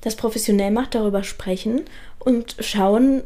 das 0.00 0.16
professionell 0.16 0.70
macht, 0.70 0.94
darüber 0.94 1.22
sprechen 1.22 1.82
und 2.18 2.56
schauen, 2.60 3.22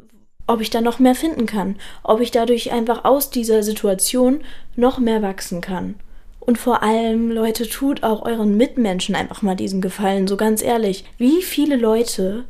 ob 0.47 0.61
ich 0.61 0.71
da 0.71 0.81
noch 0.81 0.99
mehr 0.99 1.15
finden 1.15 1.47
kann, 1.47 1.77
ob 2.03 2.21
ich 2.21 2.31
dadurch 2.31 2.73
einfach 2.73 3.05
aus 3.05 3.31
dieser 3.31 3.63
Situation 3.63 4.41
noch 4.77 4.99
mehr 4.99 5.23
wachsen 5.23 5.61
kann. 5.61 5.95
Und 6.41 6.59
vor 6.59 6.83
allem, 6.83 7.31
Leute, 7.31 7.67
tut 7.67 8.03
auch 8.03 8.23
euren 8.27 8.57
Mitmenschen 8.59 9.15
einfach 9.15 9.41
mal 9.41 9.55
diesen 9.55 9.81
Gefallen, 9.81 10.29
so 10.29 10.37
ganz 10.37 10.63
ehrlich. 10.63 11.05
Wie 11.17 11.41
viele 11.43 11.77
Leute 11.77 12.45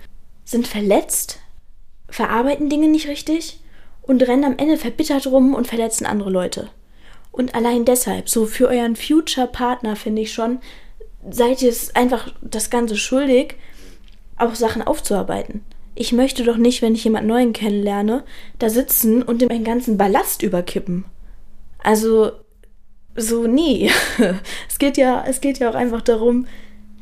sind 0.44 0.66
verletzt, 0.66 1.38
verarbeiten 2.08 2.68
Dinge 2.68 2.88
nicht 2.88 3.06
richtig 3.06 3.60
und 4.02 4.22
rennen 4.26 4.44
am 4.44 4.58
Ende 4.58 4.78
verbittert 4.78 5.28
rum 5.28 5.54
und 5.54 5.68
verletzen 5.68 6.06
andere 6.06 6.30
Leute. 6.30 6.70
Und 7.34 7.56
allein 7.56 7.84
deshalb, 7.84 8.28
so 8.28 8.46
für 8.46 8.68
euren 8.68 8.94
Future-Partner 8.94 9.96
finde 9.96 10.22
ich 10.22 10.32
schon, 10.32 10.60
seid 11.28 11.62
ihr 11.62 11.68
es 11.68 11.96
einfach 11.96 12.32
das 12.40 12.70
Ganze 12.70 12.96
schuldig, 12.96 13.56
auch 14.36 14.54
Sachen 14.54 14.82
aufzuarbeiten. 14.82 15.64
Ich 15.96 16.12
möchte 16.12 16.44
doch 16.44 16.56
nicht, 16.56 16.80
wenn 16.80 16.94
ich 16.94 17.02
jemand 17.02 17.26
Neuen 17.26 17.52
kennenlerne, 17.52 18.22
da 18.60 18.70
sitzen 18.70 19.24
und 19.24 19.42
dem 19.42 19.50
einen 19.50 19.64
ganzen 19.64 19.98
Ballast 19.98 20.44
überkippen. 20.44 21.06
Also, 21.82 22.30
so 23.16 23.48
nie. 23.48 23.90
es 24.68 24.78
geht 24.78 24.96
ja, 24.96 25.24
es 25.26 25.40
geht 25.40 25.58
ja 25.58 25.68
auch 25.68 25.74
einfach 25.74 26.02
darum, 26.02 26.46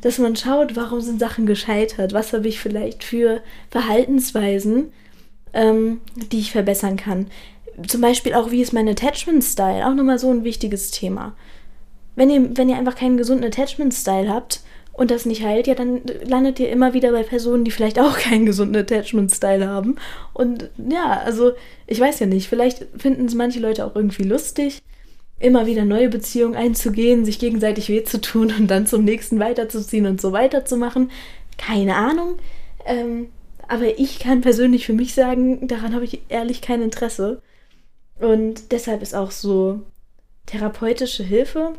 dass 0.01 0.17
man 0.17 0.35
schaut, 0.35 0.75
warum 0.75 0.99
sind 1.01 1.19
Sachen 1.19 1.45
gescheitert, 1.45 2.11
was 2.11 2.33
habe 2.33 2.47
ich 2.47 2.59
vielleicht 2.59 3.03
für 3.03 3.43
Verhaltensweisen, 3.69 4.91
ähm, 5.53 6.01
die 6.15 6.39
ich 6.39 6.51
verbessern 6.51 6.97
kann. 6.97 7.27
Zum 7.87 8.01
Beispiel 8.01 8.33
auch, 8.33 8.51
wie 8.51 8.61
ist 8.61 8.73
mein 8.73 8.87
Attachment-Style, 8.87 9.87
auch 9.87 9.93
nochmal 9.93 10.19
so 10.19 10.29
ein 10.29 10.43
wichtiges 10.43 10.91
Thema. 10.91 11.35
Wenn 12.15 12.29
ihr, 12.29 12.57
wenn 12.57 12.69
ihr 12.69 12.77
einfach 12.77 12.95
keinen 12.95 13.17
gesunden 13.17 13.45
Attachment-Style 13.45 14.29
habt 14.29 14.61
und 14.93 15.09
das 15.09 15.25
nicht 15.25 15.43
heilt, 15.43 15.65
ja, 15.65 15.73
dann 15.73 16.01
landet 16.23 16.59
ihr 16.59 16.69
immer 16.69 16.93
wieder 16.93 17.11
bei 17.11 17.23
Personen, 17.23 17.65
die 17.65 17.71
vielleicht 17.71 17.99
auch 17.99 18.17
keinen 18.19 18.45
gesunden 18.45 18.75
Attachment-Style 18.75 19.67
haben. 19.67 19.95
Und 20.33 20.69
ja, 20.77 21.21
also 21.25 21.53
ich 21.87 21.99
weiß 21.99 22.19
ja 22.19 22.27
nicht, 22.27 22.47
vielleicht 22.47 22.85
finden 22.97 23.25
es 23.25 23.33
manche 23.33 23.59
Leute 23.59 23.85
auch 23.85 23.95
irgendwie 23.95 24.23
lustig, 24.23 24.81
immer 25.39 25.65
wieder 25.65 25.83
neue 25.83 26.09
Beziehungen 26.09 26.55
einzugehen, 26.55 27.25
sich 27.25 27.39
gegenseitig 27.39 27.89
weh 27.89 28.03
zu 28.03 28.21
tun 28.21 28.53
und 28.57 28.67
dann 28.69 28.87
zum 28.87 29.03
nächsten 29.03 29.39
weiterzuziehen 29.39 30.05
und 30.05 30.21
so 30.21 30.31
weiterzumachen. 30.31 31.11
Keine 31.57 31.95
Ahnung. 31.95 32.35
Ähm, 32.85 33.27
aber 33.67 33.97
ich 33.97 34.19
kann 34.19 34.41
persönlich 34.41 34.85
für 34.85 34.93
mich 34.93 35.13
sagen, 35.13 35.67
daran 35.67 35.95
habe 35.95 36.05
ich 36.05 36.21
ehrlich 36.29 36.61
kein 36.61 36.81
Interesse. 36.81 37.41
Und 38.23 38.71
deshalb 38.71 39.01
ist 39.01 39.13
auch 39.13 39.31
so 39.31 39.81
therapeutische 40.45 41.23
Hilfe, 41.23 41.73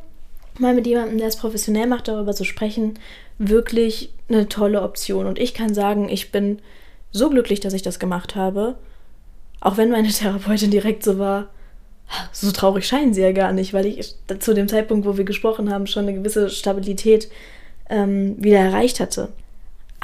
mal 0.58 0.74
mit 0.74 0.86
jemandem, 0.86 1.16
der 1.16 1.28
es 1.28 1.36
professionell 1.36 1.86
macht, 1.86 2.06
darüber 2.06 2.34
zu 2.34 2.44
sprechen, 2.44 2.98
wirklich 3.38 4.12
eine 4.28 4.46
tolle 4.46 4.82
Option. 4.82 5.26
Und 5.26 5.38
ich 5.38 5.54
kann 5.54 5.72
sagen, 5.72 6.10
ich 6.10 6.32
bin 6.32 6.60
so 7.12 7.30
glücklich, 7.30 7.60
dass 7.60 7.72
ich 7.72 7.80
das 7.80 7.98
gemacht 7.98 8.36
habe. 8.36 8.76
Auch 9.60 9.78
wenn 9.78 9.90
meine 9.90 10.08
Therapeutin 10.08 10.70
direkt 10.70 11.02
so 11.02 11.18
war, 11.18 11.48
so 12.30 12.52
traurig 12.52 12.86
scheinen 12.86 13.14
sie 13.14 13.22
ja 13.22 13.32
gar 13.32 13.52
nicht, 13.52 13.72
weil 13.72 13.86
ich 13.86 14.14
zu 14.38 14.52
dem 14.52 14.68
Zeitpunkt, 14.68 15.06
wo 15.06 15.16
wir 15.16 15.24
gesprochen 15.24 15.72
haben, 15.72 15.86
schon 15.86 16.06
eine 16.06 16.18
gewisse 16.18 16.50
Stabilität 16.50 17.30
ähm, 17.88 18.36
wieder 18.38 18.58
erreicht 18.58 19.00
hatte. 19.00 19.30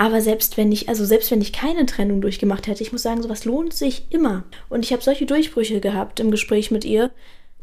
Aber 0.01 0.23
selbst 0.23 0.57
wenn 0.57 0.73
ich, 0.73 0.89
also 0.89 1.05
selbst 1.05 1.31
wenn 1.31 1.43
ich 1.43 1.53
keine 1.53 1.85
Trennung 1.85 2.23
durchgemacht 2.23 2.67
hätte, 2.67 2.83
ich 2.83 2.91
muss 2.91 3.03
sagen, 3.03 3.21
sowas 3.21 3.45
lohnt 3.45 3.75
sich 3.75 4.07
immer. 4.09 4.45
Und 4.71 4.83
ich 4.83 4.95
habe 4.95 5.03
solche 5.03 5.27
Durchbrüche 5.27 5.79
gehabt 5.79 6.21
im 6.21 6.31
Gespräch 6.31 6.71
mit 6.71 6.87
ihr, 6.87 7.11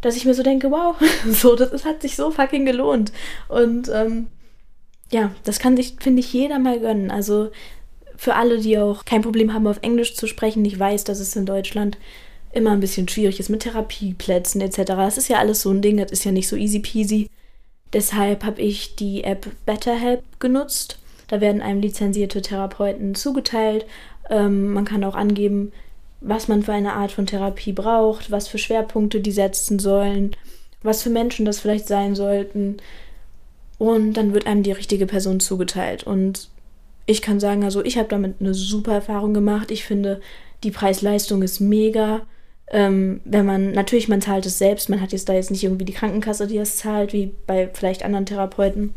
dass 0.02 0.16
ich 0.16 0.24
mir 0.24 0.36
so 0.36 0.44
denke, 0.44 0.70
wow, 0.70 0.96
so, 1.28 1.56
das, 1.56 1.72
das 1.72 1.84
hat 1.84 2.04
sich 2.04 2.16
so 2.16 2.30
fucking 2.30 2.64
gelohnt. 2.64 3.12
Und 3.48 3.90
ähm, 3.92 4.28
ja, 5.12 5.32
das 5.46 5.58
kann 5.58 5.76
sich, 5.76 5.96
finde 6.00 6.20
ich, 6.20 6.32
jeder 6.32 6.60
mal 6.60 6.80
gönnen. 6.80 7.10
Also 7.10 7.50
für 8.16 8.36
alle, 8.36 8.60
die 8.60 8.78
auch 8.78 9.04
kein 9.04 9.24
Problem 9.24 9.52
haben, 9.52 9.66
auf 9.66 9.80
Englisch 9.82 10.14
zu 10.14 10.28
sprechen, 10.28 10.64
ich 10.64 10.78
weiß, 10.78 11.06
dass 11.06 11.20
es 11.20 11.36
in 11.36 11.48
Deutschland 11.48 11.98
immer 12.54 12.70
ein 12.70 12.82
bisschen 12.82 13.08
schwierig 13.08 13.40
ist 13.40 13.50
mit 13.50 13.62
Therapieplätzen 13.62 14.62
etc. 14.62 14.84
Das 14.86 15.18
ist 15.18 15.28
ja 15.28 15.40
alles 15.40 15.64
so 15.64 15.72
ein 15.72 15.82
Ding, 15.82 15.98
das 15.98 16.12
ist 16.12 16.24
ja 16.24 16.32
nicht 16.32 16.50
so 16.50 16.56
easy 16.56 16.82
peasy. 16.82 17.32
Deshalb 17.94 18.44
habe 18.44 18.62
ich 18.62 18.96
die 18.96 19.24
App 19.24 19.48
BetterHelp 19.66 20.40
genutzt. 20.40 21.00
Da 21.28 21.42
werden 21.42 21.62
einem 21.62 21.82
lizenzierte 21.82 22.42
Therapeuten 22.42 23.16
zugeteilt. 23.16 23.86
Ähm, 24.30 24.74
man 24.74 24.86
kann 24.86 25.04
auch 25.04 25.16
angeben, 25.16 25.72
was 26.22 26.48
man 26.48 26.64
für 26.64 26.74
eine 26.74 26.94
Art 26.94 27.12
von 27.12 27.26
Therapie 27.26 27.74
braucht, 27.74 28.32
was 28.32 28.48
für 28.48 28.58
Schwerpunkte 28.58 29.20
die 29.20 29.32
setzen 29.32 29.80
sollen, 29.80 30.36
was 30.82 31.04
für 31.04 31.10
Menschen 31.10 31.46
das 31.46 31.60
vielleicht 31.60 31.88
sein 31.88 32.16
sollten. 32.16 32.78
Und 33.78 34.14
dann 34.14 34.34
wird 34.34 34.48
einem 34.48 34.64
die 34.64 34.72
richtige 34.72 35.06
Person 35.06 35.40
zugeteilt. 35.40 36.04
Und 36.04 36.50
ich 37.06 37.22
kann 37.22 37.40
sagen, 37.40 37.64
also 37.64 37.84
ich 37.84 37.98
habe 37.98 38.10
damit 38.10 38.36
eine 38.40 38.54
super 38.54 38.94
Erfahrung 38.94 39.34
gemacht. 39.34 39.70
Ich 39.70 39.86
finde, 39.86 40.20
die 40.64 40.72
Preis-Leistung 40.72 41.44
ist 41.44 41.60
mega. 41.60 42.22
Ähm, 42.70 43.22
wenn 43.24 43.46
man, 43.46 43.72
natürlich, 43.72 44.10
man 44.10 44.22
zahlt 44.22 44.46
es 44.46 44.58
selbst, 44.58 44.90
man 44.90 45.00
hat 45.00 45.14
jetzt 45.14 45.30
da 45.30 45.34
jetzt 45.34 45.52
nicht 45.52 45.64
irgendwie 45.64 45.86
die 45.86 45.94
Krankenkasse, 45.94 46.48
die 46.48 46.58
es 46.58 46.78
zahlt, 46.78 47.14
wie 47.14 47.32
bei 47.46 47.70
vielleicht 47.72 48.04
anderen 48.04 48.26
Therapeuten. 48.26 48.94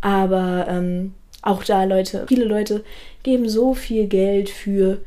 Aber 0.00 0.66
ähm, 0.68 1.14
auch 1.46 1.64
da, 1.64 1.84
Leute, 1.84 2.26
viele 2.28 2.44
Leute 2.44 2.84
geben 3.22 3.48
so 3.48 3.74
viel 3.74 4.06
Geld 4.06 4.50
für 4.50 4.98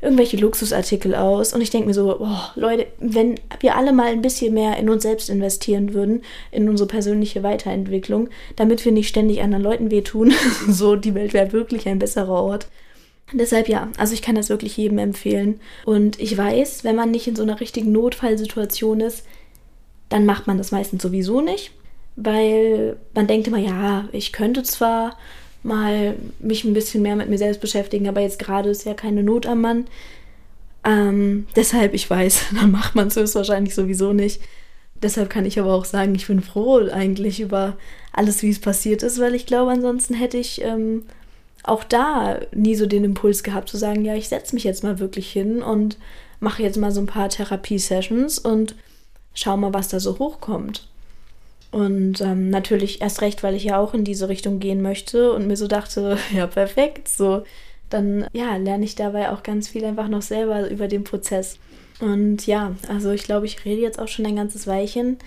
irgendwelche 0.00 0.36
Luxusartikel 0.36 1.14
aus. 1.14 1.52
Und 1.52 1.60
ich 1.60 1.70
denke 1.70 1.88
mir 1.88 1.94
so, 1.94 2.16
boah, 2.18 2.52
Leute, 2.54 2.86
wenn 3.00 3.34
wir 3.60 3.76
alle 3.76 3.92
mal 3.92 4.12
ein 4.12 4.22
bisschen 4.22 4.54
mehr 4.54 4.76
in 4.76 4.88
uns 4.88 5.02
selbst 5.02 5.28
investieren 5.28 5.92
würden, 5.92 6.22
in 6.52 6.68
unsere 6.68 6.88
persönliche 6.88 7.42
Weiterentwicklung, 7.42 8.28
damit 8.56 8.84
wir 8.84 8.92
nicht 8.92 9.08
ständig 9.08 9.42
anderen 9.42 9.64
Leuten 9.64 9.90
wehtun, 9.90 10.32
so 10.68 10.94
die 10.94 11.14
Welt 11.14 11.32
wäre 11.32 11.52
wirklich 11.52 11.88
ein 11.88 11.98
besserer 11.98 12.42
Ort. 12.42 12.68
Deshalb 13.32 13.68
ja, 13.68 13.88
also 13.98 14.14
ich 14.14 14.22
kann 14.22 14.36
das 14.36 14.48
wirklich 14.48 14.76
jedem 14.76 14.98
empfehlen. 14.98 15.60
Und 15.84 16.18
ich 16.20 16.36
weiß, 16.36 16.84
wenn 16.84 16.96
man 16.96 17.10
nicht 17.10 17.26
in 17.26 17.36
so 17.36 17.42
einer 17.42 17.60
richtigen 17.60 17.92
Notfallsituation 17.92 19.00
ist, 19.00 19.24
dann 20.08 20.24
macht 20.24 20.46
man 20.46 20.56
das 20.56 20.70
meistens 20.70 21.02
sowieso 21.02 21.40
nicht, 21.42 21.72
weil 22.16 22.96
man 23.14 23.26
denkt 23.26 23.48
immer, 23.48 23.58
ja, 23.58 24.08
ich 24.12 24.32
könnte 24.32 24.62
zwar 24.62 25.18
mal 25.62 26.16
mich 26.38 26.64
ein 26.64 26.74
bisschen 26.74 27.02
mehr 27.02 27.16
mit 27.16 27.28
mir 27.28 27.38
selbst 27.38 27.60
beschäftigen, 27.60 28.08
aber 28.08 28.20
jetzt 28.20 28.38
gerade 28.38 28.70
ist 28.70 28.84
ja 28.84 28.94
keine 28.94 29.22
Not 29.22 29.46
am 29.46 29.60
Mann. 29.60 29.86
Ähm, 30.84 31.46
deshalb, 31.56 31.94
ich 31.94 32.08
weiß, 32.08 32.46
dann 32.54 32.70
macht 32.70 32.94
man 32.94 33.08
es 33.08 33.16
höchstwahrscheinlich 33.16 33.74
sowieso 33.74 34.12
nicht. 34.12 34.40
Deshalb 35.02 35.30
kann 35.30 35.44
ich 35.44 35.58
aber 35.60 35.74
auch 35.74 35.84
sagen, 35.84 36.14
ich 36.14 36.26
bin 36.26 36.40
froh 36.40 36.88
eigentlich 36.90 37.40
über 37.40 37.76
alles, 38.12 38.42
wie 38.42 38.50
es 38.50 38.58
passiert 38.58 39.02
ist, 39.02 39.20
weil 39.20 39.34
ich 39.34 39.46
glaube, 39.46 39.70
ansonsten 39.70 40.14
hätte 40.14 40.38
ich 40.38 40.62
ähm, 40.62 41.04
auch 41.62 41.84
da 41.84 42.40
nie 42.52 42.74
so 42.74 42.86
den 42.86 43.04
Impuls 43.04 43.42
gehabt 43.42 43.68
zu 43.68 43.76
sagen, 43.76 44.04
ja, 44.04 44.14
ich 44.14 44.28
setze 44.28 44.54
mich 44.54 44.64
jetzt 44.64 44.82
mal 44.82 44.98
wirklich 44.98 45.30
hin 45.30 45.62
und 45.62 45.98
mache 46.40 46.62
jetzt 46.62 46.78
mal 46.78 46.90
so 46.90 47.00
ein 47.00 47.06
paar 47.06 47.28
Therapie-Sessions 47.28 48.38
und 48.40 48.74
schau 49.34 49.56
mal, 49.56 49.74
was 49.74 49.88
da 49.88 50.00
so 50.00 50.18
hochkommt. 50.18 50.88
Und 51.70 52.20
ähm, 52.22 52.48
natürlich 52.48 53.02
erst 53.02 53.20
recht, 53.20 53.42
weil 53.42 53.54
ich 53.54 53.64
ja 53.64 53.78
auch 53.78 53.92
in 53.92 54.04
diese 54.04 54.28
Richtung 54.28 54.58
gehen 54.58 54.80
möchte 54.80 55.32
und 55.32 55.46
mir 55.46 55.56
so 55.56 55.66
dachte, 55.66 56.18
ja, 56.34 56.46
perfekt, 56.46 57.08
so. 57.08 57.44
Dann 57.90 58.26
ja, 58.32 58.56
lerne 58.56 58.84
ich 58.84 58.96
dabei 58.96 59.30
auch 59.30 59.42
ganz 59.42 59.68
viel 59.68 59.84
einfach 59.84 60.08
noch 60.08 60.22
selber 60.22 60.68
über 60.68 60.88
den 60.88 61.04
Prozess. 61.04 61.58
Und 62.00 62.46
ja, 62.46 62.74
also 62.88 63.10
ich 63.10 63.24
glaube, 63.24 63.46
ich 63.46 63.64
rede 63.64 63.80
jetzt 63.80 63.98
auch 63.98 64.08
schon 64.08 64.26
ein 64.26 64.36
ganzes 64.36 64.66
Weilchen. 64.66 65.18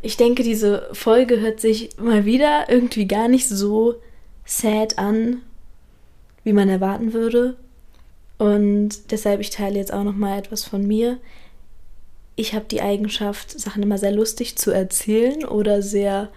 Ich 0.00 0.16
denke, 0.16 0.42
diese 0.42 0.88
Folge 0.92 1.40
hört 1.40 1.60
sich 1.60 1.90
mal 1.98 2.24
wieder 2.24 2.68
irgendwie 2.68 3.06
gar 3.06 3.28
nicht 3.28 3.48
so 3.48 3.96
sad 4.44 4.98
an, 4.98 5.42
wie 6.42 6.52
man 6.52 6.68
erwarten 6.68 7.12
würde. 7.12 7.56
Und 8.38 9.12
deshalb, 9.12 9.40
ich 9.40 9.50
teile 9.50 9.78
jetzt 9.78 9.92
auch 9.92 10.02
noch 10.02 10.16
mal 10.16 10.38
etwas 10.38 10.64
von 10.64 10.86
mir. 10.86 11.18
Ich 12.34 12.54
habe 12.54 12.64
die 12.70 12.80
Eigenschaft, 12.80 13.58
Sachen 13.58 13.82
immer 13.82 13.98
sehr 13.98 14.12
lustig 14.12 14.56
zu 14.56 14.70
erzählen 14.70 15.44
oder 15.44 15.82
sehr 15.82 16.30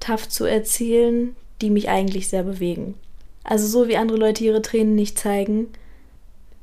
tough 0.00 0.28
zu 0.28 0.44
erzählen, 0.44 1.36
die 1.60 1.70
mich 1.70 1.88
eigentlich 1.88 2.28
sehr 2.28 2.42
bewegen. 2.42 2.94
Also 3.44 3.66
so 3.66 3.88
wie 3.88 3.96
andere 3.96 4.18
Leute 4.18 4.44
ihre 4.44 4.62
Tränen 4.62 4.94
nicht 4.94 5.18
zeigen 5.18 5.68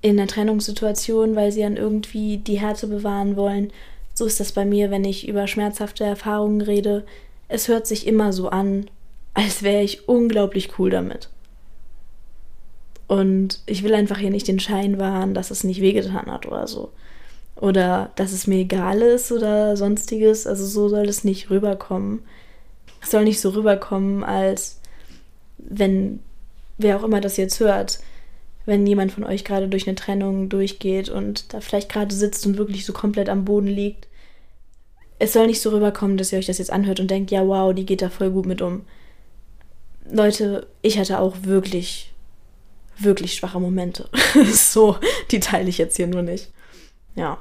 in 0.01 0.19
einer 0.19 0.27
Trennungssituation, 0.27 1.35
weil 1.35 1.51
sie 1.51 1.61
dann 1.61 1.77
irgendwie 1.77 2.37
die 2.37 2.59
Härte 2.59 2.87
bewahren 2.87 3.35
wollen. 3.35 3.71
So 4.13 4.25
ist 4.25 4.39
das 4.39 4.51
bei 4.51 4.65
mir, 4.65 4.91
wenn 4.91 5.05
ich 5.05 5.27
über 5.27 5.47
schmerzhafte 5.47 6.03
Erfahrungen 6.03 6.61
rede. 6.61 7.05
Es 7.47 7.67
hört 7.67 7.87
sich 7.87 8.05
immer 8.05 8.33
so 8.33 8.49
an, 8.49 8.89
als 9.33 9.63
wäre 9.63 9.83
ich 9.83 10.07
unglaublich 10.07 10.77
cool 10.79 10.89
damit. 10.89 11.29
Und 13.07 13.61
ich 13.65 13.83
will 13.83 13.93
einfach 13.93 14.17
hier 14.17 14.31
nicht 14.31 14.47
den 14.47 14.59
Schein 14.59 14.99
wahren, 14.99 15.33
dass 15.33 15.51
es 15.51 15.63
nicht 15.63 15.81
wehgetan 15.81 16.25
hat 16.31 16.45
oder 16.45 16.67
so. 16.67 16.91
Oder 17.59 18.11
dass 18.15 18.33
es 18.33 18.47
mir 18.47 18.59
egal 18.59 19.01
ist 19.01 19.31
oder 19.31 19.75
sonstiges. 19.75 20.45
Also 20.45 20.65
so 20.65 20.89
soll 20.89 21.07
es 21.07 21.23
nicht 21.23 21.49
rüberkommen. 21.49 22.23
Es 23.01 23.11
soll 23.11 23.23
nicht 23.23 23.39
so 23.39 23.49
rüberkommen, 23.49 24.23
als 24.23 24.79
wenn 25.57 26.19
wer 26.77 26.97
auch 26.97 27.03
immer 27.03 27.21
das 27.21 27.37
jetzt 27.37 27.59
hört, 27.59 27.99
wenn 28.65 28.85
jemand 28.85 29.11
von 29.11 29.23
euch 29.23 29.43
gerade 29.43 29.67
durch 29.67 29.87
eine 29.87 29.95
Trennung 29.95 30.49
durchgeht 30.49 31.09
und 31.09 31.53
da 31.53 31.61
vielleicht 31.61 31.89
gerade 31.89 32.13
sitzt 32.13 32.45
und 32.45 32.57
wirklich 32.57 32.85
so 32.85 32.93
komplett 32.93 33.29
am 33.29 33.45
Boden 33.45 33.67
liegt. 33.67 34.07
Es 35.19 35.33
soll 35.33 35.47
nicht 35.47 35.61
so 35.61 35.71
rüberkommen, 35.71 36.17
dass 36.17 36.31
ihr 36.31 36.37
euch 36.37 36.45
das 36.45 36.59
jetzt 36.59 36.71
anhört 36.71 36.99
und 36.99 37.09
denkt, 37.09 37.31
ja, 37.31 37.47
wow, 37.47 37.73
die 37.73 37.85
geht 37.85 38.01
da 38.01 38.09
voll 38.09 38.29
gut 38.29 38.45
mit 38.45 38.61
um. 38.61 38.85
Leute, 40.11 40.67
ich 40.81 40.99
hatte 40.99 41.19
auch 41.19 41.37
wirklich, 41.41 42.13
wirklich 42.99 43.33
schwache 43.33 43.59
Momente. 43.59 44.09
so, 44.51 44.97
die 45.31 45.39
teile 45.39 45.69
ich 45.69 45.79
jetzt 45.79 45.97
hier 45.97 46.07
nur 46.07 46.21
nicht. 46.21 46.51
Ja. 47.15 47.39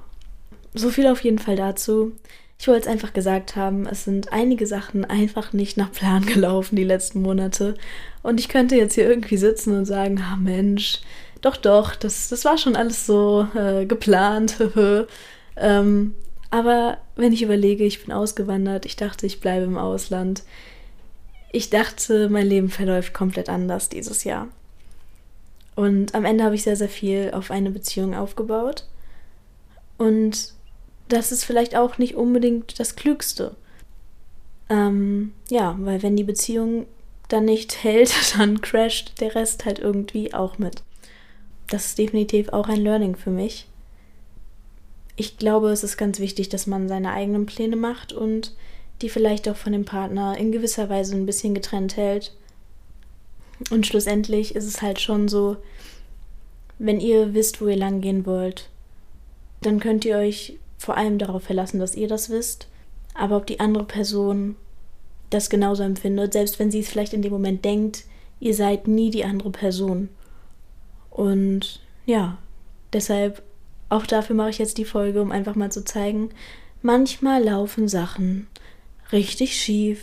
So 0.76 0.90
viel 0.90 1.06
auf 1.06 1.24
jeden 1.24 1.38
Fall 1.38 1.56
dazu. 1.56 2.12
Ich 2.58 2.68
wollte 2.68 2.82
es 2.82 2.86
einfach 2.86 3.12
gesagt 3.12 3.56
haben, 3.56 3.86
es 3.86 4.04
sind 4.04 4.32
einige 4.32 4.66
Sachen 4.66 5.04
einfach 5.04 5.52
nicht 5.52 5.76
nach 5.76 5.92
Plan 5.92 6.24
gelaufen 6.26 6.76
die 6.76 6.84
letzten 6.84 7.22
Monate. 7.22 7.74
Und 8.22 8.40
ich 8.40 8.48
könnte 8.48 8.76
jetzt 8.76 8.94
hier 8.94 9.08
irgendwie 9.08 9.36
sitzen 9.36 9.76
und 9.76 9.86
sagen, 9.86 10.20
ah 10.20 10.36
Mensch, 10.36 11.00
doch, 11.40 11.56
doch, 11.56 11.94
das, 11.94 12.28
das 12.28 12.44
war 12.44 12.58
schon 12.58 12.76
alles 12.76 13.06
so 13.06 13.46
äh, 13.54 13.86
geplant. 13.86 14.56
ähm, 15.56 16.14
aber 16.50 16.98
wenn 17.16 17.32
ich 17.32 17.42
überlege, 17.42 17.84
ich 17.84 18.04
bin 18.04 18.12
ausgewandert, 18.12 18.86
ich 18.86 18.96
dachte, 18.96 19.26
ich 19.26 19.40
bleibe 19.40 19.64
im 19.64 19.78
Ausland. 19.78 20.42
Ich 21.52 21.70
dachte, 21.70 22.28
mein 22.28 22.46
Leben 22.46 22.68
verläuft 22.68 23.14
komplett 23.14 23.48
anders 23.48 23.88
dieses 23.88 24.24
Jahr. 24.24 24.48
Und 25.74 26.14
am 26.14 26.24
Ende 26.24 26.44
habe 26.44 26.54
ich 26.54 26.62
sehr, 26.62 26.76
sehr 26.76 26.88
viel 26.88 27.30
auf 27.32 27.50
eine 27.50 27.70
Beziehung 27.70 28.14
aufgebaut. 28.14 28.86
Und 29.98 30.55
das 31.08 31.32
ist 31.32 31.44
vielleicht 31.44 31.76
auch 31.76 31.98
nicht 31.98 32.14
unbedingt 32.16 32.78
das 32.78 32.96
Klügste. 32.96 33.56
Ähm, 34.68 35.32
ja, 35.48 35.76
weil 35.78 36.02
wenn 36.02 36.16
die 36.16 36.24
Beziehung 36.24 36.86
dann 37.28 37.44
nicht 37.44 37.82
hält, 37.84 38.14
dann 38.36 38.60
crasht 38.60 39.20
der 39.20 39.34
Rest 39.34 39.64
halt 39.64 39.78
irgendwie 39.78 40.34
auch 40.34 40.58
mit. 40.58 40.82
Das 41.68 41.86
ist 41.86 41.98
definitiv 41.98 42.50
auch 42.50 42.68
ein 42.68 42.80
Learning 42.80 43.16
für 43.16 43.30
mich. 43.30 43.66
Ich 45.16 45.38
glaube, 45.38 45.70
es 45.70 45.82
ist 45.82 45.96
ganz 45.96 46.20
wichtig, 46.20 46.48
dass 46.50 46.66
man 46.66 46.88
seine 46.88 47.12
eigenen 47.12 47.46
Pläne 47.46 47.76
macht 47.76 48.12
und 48.12 48.54
die 49.02 49.08
vielleicht 49.08 49.48
auch 49.48 49.56
von 49.56 49.72
dem 49.72 49.84
Partner 49.84 50.36
in 50.36 50.52
gewisser 50.52 50.88
Weise 50.88 51.14
ein 51.16 51.26
bisschen 51.26 51.54
getrennt 51.54 51.96
hält. 51.96 52.32
Und 53.70 53.86
schlussendlich 53.86 54.54
ist 54.54 54.66
es 54.66 54.82
halt 54.82 55.00
schon 55.00 55.28
so, 55.28 55.56
wenn 56.78 57.00
ihr 57.00 57.32
wisst, 57.32 57.60
wo 57.60 57.68
ihr 57.68 57.76
lang 57.76 58.00
gehen 58.02 58.26
wollt, 58.26 58.68
dann 59.62 59.80
könnt 59.80 60.04
ihr 60.04 60.18
euch 60.18 60.58
vor 60.87 60.96
allem 60.96 61.18
darauf 61.18 61.42
verlassen, 61.42 61.81
dass 61.81 61.96
ihr 61.96 62.07
das 62.07 62.31
wisst. 62.31 62.68
Aber 63.14 63.37
ob 63.37 63.46
die 63.46 63.61
andere 63.61 63.85
Person 63.85 64.55
das 65.31 65.51
genauso 65.51 65.83
empfindet, 65.83 66.33
selbst 66.33 66.59
wenn 66.59 66.70
sie 66.70 66.79
es 66.79 66.88
vielleicht 66.88 67.12
in 67.12 67.22
dem 67.22 67.33
Moment 67.33 67.64
denkt, 67.64 68.05
ihr 68.38 68.55
seid 68.55 68.87
nie 68.87 69.11
die 69.11 69.25
andere 69.25 69.51
Person. 69.51 70.09
Und 71.11 71.81
ja, 72.07 72.38
deshalb 72.92 73.42
auch 73.88 74.07
dafür 74.07 74.37
mache 74.37 74.51
ich 74.51 74.59
jetzt 74.59 74.79
die 74.79 74.85
Folge, 74.85 75.20
um 75.20 75.33
einfach 75.33 75.57
mal 75.57 75.72
zu 75.72 75.85
zeigen, 75.85 76.31
manchmal 76.83 77.42
laufen 77.42 77.88
Sachen 77.88 78.46
richtig 79.11 79.61
schief. 79.61 80.01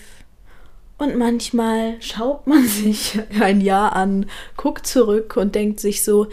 Und 0.98 1.18
manchmal 1.18 2.02
schaut 2.02 2.46
man 2.46 2.64
sich 2.68 3.20
ein 3.40 3.62
Jahr 3.62 3.94
an, 3.94 4.26
guckt 4.58 4.86
zurück 4.86 5.38
und 5.38 5.56
denkt 5.56 5.80
sich 5.80 6.04
so, 6.04 6.28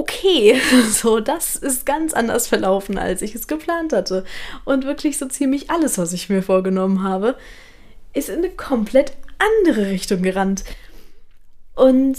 okay, 0.00 0.58
so, 0.90 1.20
das 1.20 1.56
ist 1.56 1.84
ganz 1.84 2.14
anders 2.14 2.46
verlaufen, 2.46 2.96
als 2.96 3.20
ich 3.22 3.34
es 3.34 3.46
geplant 3.46 3.92
hatte. 3.92 4.24
Und 4.64 4.84
wirklich 4.84 5.18
so 5.18 5.26
ziemlich 5.26 5.70
alles, 5.70 5.98
was 5.98 6.12
ich 6.12 6.30
mir 6.30 6.42
vorgenommen 6.42 7.02
habe, 7.02 7.36
ist 8.14 8.30
in 8.30 8.38
eine 8.38 8.50
komplett 8.50 9.12
andere 9.38 9.86
Richtung 9.88 10.22
gerannt. 10.22 10.64
Und 11.74 12.16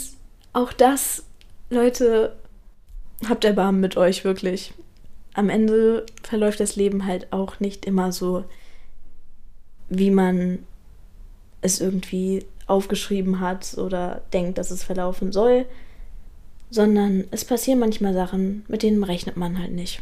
auch 0.53 0.73
das, 0.73 1.23
Leute, 1.69 2.35
habt 3.27 3.45
Erbarmen 3.45 3.81
mit 3.81 3.97
euch, 3.97 4.23
wirklich. 4.23 4.73
Am 5.33 5.49
Ende 5.49 6.05
verläuft 6.23 6.59
das 6.59 6.75
Leben 6.75 7.05
halt 7.07 7.33
auch 7.33 7.59
nicht 7.59 7.85
immer 7.85 8.11
so, 8.11 8.43
wie 9.89 10.11
man 10.11 10.59
es 11.61 11.79
irgendwie 11.79 12.45
aufgeschrieben 12.67 13.39
hat 13.39 13.77
oder 13.77 14.21
denkt, 14.33 14.57
dass 14.57 14.71
es 14.71 14.83
verlaufen 14.83 15.31
soll 15.31 15.65
sondern 16.71 17.25
es 17.31 17.45
passieren 17.45 17.79
manchmal 17.79 18.13
Sachen, 18.13 18.65
mit 18.67 18.81
denen 18.81 19.03
rechnet 19.03 19.37
man 19.37 19.59
halt 19.59 19.73
nicht. 19.73 20.01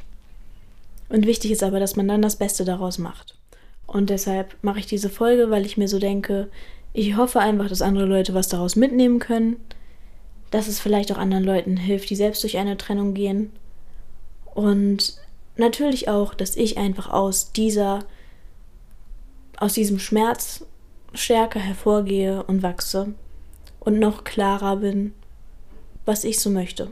Und 1.10 1.26
wichtig 1.26 1.52
ist 1.52 1.64
aber, 1.64 1.80
dass 1.80 1.96
man 1.96 2.08
dann 2.08 2.22
das 2.22 2.36
Beste 2.36 2.64
daraus 2.64 3.00
macht. 3.00 3.36
Und 3.88 4.12
deshalb 4.12 4.56
mache 4.62 4.78
ich 4.80 4.86
diese 4.86 5.10
Folge, 5.10 5.50
weil 5.50 5.66
ich 5.66 5.78
mir 5.78 5.88
so 5.88 5.98
denke, 5.98 6.48
ich 6.94 7.18
hoffe 7.18 7.40
einfach, 7.40 7.68
dass 7.68 7.82
andere 7.82 8.06
Leute 8.06 8.36
was 8.36 8.48
daraus 8.48 8.76
mitnehmen 8.76 9.18
können, 9.18 9.58
dass 10.52 10.68
es 10.68 10.80
vielleicht 10.80 11.12
auch 11.12 11.18
anderen 11.18 11.44
Leuten 11.44 11.76
hilft, 11.76 12.10
die 12.12 12.16
selbst 12.16 12.44
durch 12.44 12.58
eine 12.58 12.78
Trennung 12.78 13.16
gehen. 13.16 13.52
Und 14.54 15.18
natürlich 15.58 16.08
auch, 16.08 16.36
dass 16.36 16.56
ich 16.56 16.78
einfach 16.78 17.10
aus 17.10 17.52
dieser, 17.52 18.06
aus 19.58 19.74
diesem 19.74 19.98
Schmerz 19.98 20.66
stärker 21.16 21.60
hervorgehe 21.60 22.44
und 22.44 22.62
wachse 22.62 23.16
und 23.80 23.98
noch 23.98 24.24
klarer 24.24 24.78
bin 24.78 25.14
was 26.10 26.24
ich 26.24 26.40
so 26.40 26.50
möchte. 26.50 26.90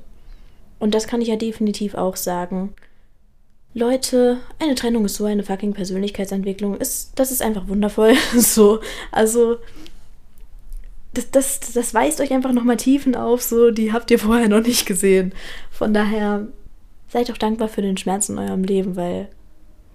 Und 0.80 0.94
das 0.94 1.08
kann 1.08 1.22
ich 1.22 1.28
ja 1.28 1.36
definitiv 1.36 1.96
auch 1.96 2.16
sagen. 2.16 2.74
Leute, 3.74 4.38
eine 4.60 4.76
Trennung 4.76 5.06
ist 5.06 5.16
so 5.16 5.26
eine 5.26 5.44
fucking 5.44 5.74
Persönlichkeitsentwicklung. 5.74 6.78
Ist, 6.78 7.14
das 7.16 7.32
ist 7.32 7.42
einfach 7.42 7.68
wundervoll. 7.68 8.14
so, 8.38 8.80
also 9.12 9.58
das, 11.16 11.32
das, 11.32 11.60
das 11.74 11.94
weist 11.96 12.22
euch 12.22 12.32
einfach 12.32 12.54
nochmal 12.54 12.78
Tiefen 12.78 13.16
auf, 13.16 13.42
so, 13.42 13.72
die 13.72 13.92
habt 13.92 14.12
ihr 14.12 14.20
vorher 14.20 14.50
noch 14.50 14.62
nicht 14.62 14.86
gesehen. 14.86 15.34
Von 15.72 15.96
daher 15.96 16.48
seid 17.10 17.32
auch 17.32 17.38
dankbar 17.38 17.70
für 17.70 17.82
den 17.82 17.98
Schmerz 17.98 18.30
in 18.30 18.38
eurem 18.38 18.64
Leben, 18.64 18.96
weil, 18.96 19.30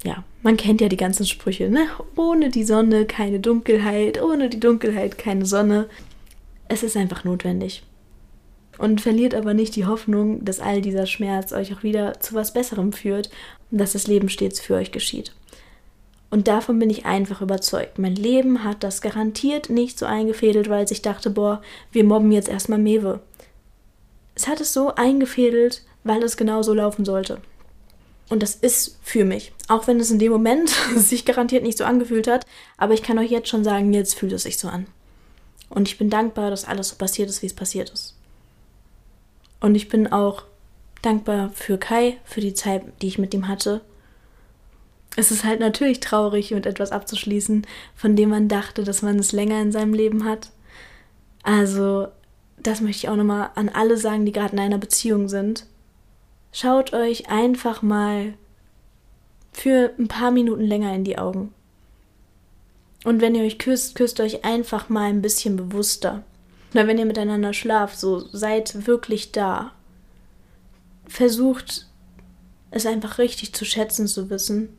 ja, 0.02 0.24
man 0.42 0.56
kennt 0.56 0.80
ja 0.80 0.88
die 0.88 0.96
ganzen 0.96 1.26
Sprüche, 1.26 1.68
ne? 1.68 1.86
Ohne 2.16 2.50
die 2.50 2.64
Sonne 2.64 3.06
keine 3.06 3.38
Dunkelheit, 3.38 4.20
ohne 4.20 4.48
die 4.48 4.58
Dunkelheit 4.58 5.16
keine 5.16 5.46
Sonne. 5.46 5.88
Es 6.68 6.82
ist 6.82 6.96
einfach 6.96 7.22
notwendig 7.22 7.84
und 8.82 9.00
verliert 9.00 9.32
aber 9.32 9.54
nicht 9.54 9.76
die 9.76 9.86
Hoffnung, 9.86 10.44
dass 10.44 10.58
all 10.58 10.82
dieser 10.82 11.06
Schmerz 11.06 11.52
euch 11.52 11.72
auch 11.72 11.84
wieder 11.84 12.18
zu 12.18 12.34
was 12.34 12.52
Besserem 12.52 12.92
führt 12.92 13.30
und 13.70 13.78
dass 13.78 13.92
das 13.92 14.08
Leben 14.08 14.28
stets 14.28 14.58
für 14.58 14.74
euch 14.74 14.90
geschieht. 14.90 15.32
Und 16.30 16.48
davon 16.48 16.80
bin 16.80 16.90
ich 16.90 17.06
einfach 17.06 17.42
überzeugt. 17.42 18.00
Mein 18.00 18.16
Leben 18.16 18.64
hat 18.64 18.82
das 18.82 19.00
garantiert 19.00 19.70
nicht 19.70 20.00
so 20.00 20.04
eingefädelt, 20.04 20.68
weil 20.68 20.84
ich 20.90 21.00
dachte, 21.00 21.30
boah, 21.30 21.62
wir 21.92 22.02
mobben 22.02 22.32
jetzt 22.32 22.48
erstmal 22.48 22.80
Mewe. 22.80 23.20
Es 24.34 24.48
hat 24.48 24.60
es 24.60 24.72
so 24.72 24.92
eingefädelt, 24.96 25.84
weil 26.02 26.24
es 26.24 26.36
genau 26.36 26.62
so 26.62 26.74
laufen 26.74 27.04
sollte. 27.04 27.40
Und 28.30 28.42
das 28.42 28.56
ist 28.56 28.98
für 29.04 29.24
mich. 29.24 29.52
Auch 29.68 29.86
wenn 29.86 30.00
es 30.00 30.10
in 30.10 30.18
dem 30.18 30.32
Moment 30.32 30.70
sich 30.96 31.24
garantiert 31.24 31.62
nicht 31.62 31.78
so 31.78 31.84
angefühlt 31.84 32.26
hat. 32.26 32.46
Aber 32.78 32.94
ich 32.94 33.04
kann 33.04 33.20
euch 33.20 33.30
jetzt 33.30 33.48
schon 33.48 33.62
sagen, 33.62 33.92
jetzt 33.92 34.16
fühlt 34.16 34.32
es 34.32 34.42
sich 34.42 34.58
so 34.58 34.66
an. 34.66 34.88
Und 35.68 35.86
ich 35.86 35.98
bin 35.98 36.10
dankbar, 36.10 36.50
dass 36.50 36.64
alles 36.64 36.88
so 36.88 36.96
passiert 36.96 37.30
ist, 37.30 37.42
wie 37.42 37.46
es 37.46 37.54
passiert 37.54 37.90
ist. 37.90 38.16
Und 39.62 39.76
ich 39.76 39.88
bin 39.88 40.12
auch 40.12 40.42
dankbar 41.02 41.50
für 41.54 41.78
Kai, 41.78 42.18
für 42.24 42.40
die 42.40 42.52
Zeit, 42.52 42.82
die 43.00 43.06
ich 43.06 43.18
mit 43.18 43.32
ihm 43.32 43.46
hatte. 43.46 43.80
Es 45.14 45.30
ist 45.30 45.44
halt 45.44 45.60
natürlich 45.60 46.00
traurig, 46.00 46.50
mit 46.50 46.66
etwas 46.66 46.90
abzuschließen, 46.90 47.64
von 47.94 48.16
dem 48.16 48.30
man 48.30 48.48
dachte, 48.48 48.82
dass 48.82 49.02
man 49.02 49.18
es 49.20 49.30
länger 49.30 49.62
in 49.62 49.70
seinem 49.70 49.94
Leben 49.94 50.24
hat. 50.24 50.50
Also, 51.44 52.08
das 52.58 52.80
möchte 52.80 53.06
ich 53.06 53.08
auch 53.08 53.16
nochmal 53.16 53.50
an 53.54 53.68
alle 53.68 53.96
sagen, 53.96 54.26
die 54.26 54.32
gerade 54.32 54.54
in 54.54 54.60
einer 54.60 54.78
Beziehung 54.78 55.28
sind. 55.28 55.66
Schaut 56.50 56.92
euch 56.92 57.30
einfach 57.30 57.82
mal 57.82 58.34
für 59.52 59.92
ein 59.96 60.08
paar 60.08 60.32
Minuten 60.32 60.64
länger 60.64 60.92
in 60.92 61.04
die 61.04 61.18
Augen. 61.18 61.54
Und 63.04 63.20
wenn 63.20 63.36
ihr 63.36 63.44
euch 63.44 63.58
küsst, 63.58 63.94
küsst 63.94 64.18
euch 64.18 64.44
einfach 64.44 64.88
mal 64.88 65.08
ein 65.08 65.22
bisschen 65.22 65.56
bewusster. 65.56 66.24
Oder 66.72 66.86
wenn 66.86 66.98
ihr 66.98 67.06
miteinander 67.06 67.52
schlaft, 67.52 67.98
so 67.98 68.20
seid 68.32 68.86
wirklich 68.86 69.32
da. 69.32 69.72
Versucht 71.06 71.86
es 72.70 72.86
einfach 72.86 73.18
richtig 73.18 73.54
zu 73.54 73.64
schätzen 73.64 74.06
zu 74.06 74.30
wissen, 74.30 74.70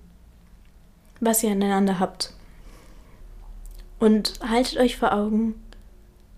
was 1.19 1.43
ihr 1.43 1.51
aneinander 1.51 1.99
habt. 1.99 2.33
Und 3.99 4.33
haltet 4.41 4.77
euch 4.77 4.97
vor 4.97 5.13
Augen, 5.13 5.55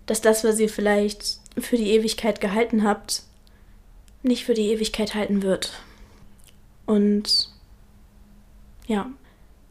dass 0.04 0.20
das, 0.20 0.44
was 0.44 0.58
ihr 0.58 0.68
vielleicht 0.68 1.40
für 1.58 1.76
die 1.76 1.90
Ewigkeit 1.90 2.40
gehalten 2.40 2.84
habt, 2.84 3.22
nicht 4.22 4.44
für 4.44 4.54
die 4.54 4.70
Ewigkeit 4.70 5.14
halten 5.14 5.42
wird. 5.42 5.72
Und 6.84 7.50
ja, 8.86 9.10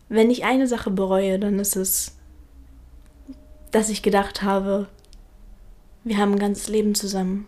wenn 0.10 0.30
ich 0.32 0.44
eine 0.44 0.68
Sache 0.68 0.90
bereue, 0.90 1.40
dann 1.40 1.60
ist 1.60 1.76
es, 1.76 2.18
dass 3.72 3.90
ich 3.90 4.02
gedacht 4.02 4.42
habe, 4.42 4.88
wir 6.06 6.20
haben 6.20 6.34
ein 6.34 6.40
ganzes 6.40 6.70
Leben 6.70 6.96
zusammen. 6.96 7.48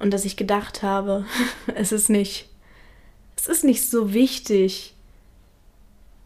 Und 0.00 0.12
dass 0.12 0.24
ich 0.24 0.36
gedacht 0.36 0.82
habe, 0.82 1.26
es 1.74 1.92
ist 1.92 2.08
nicht, 2.08 2.48
es 3.36 3.48
ist 3.48 3.64
nicht 3.64 3.86
so 3.86 4.14
wichtig, 4.14 4.94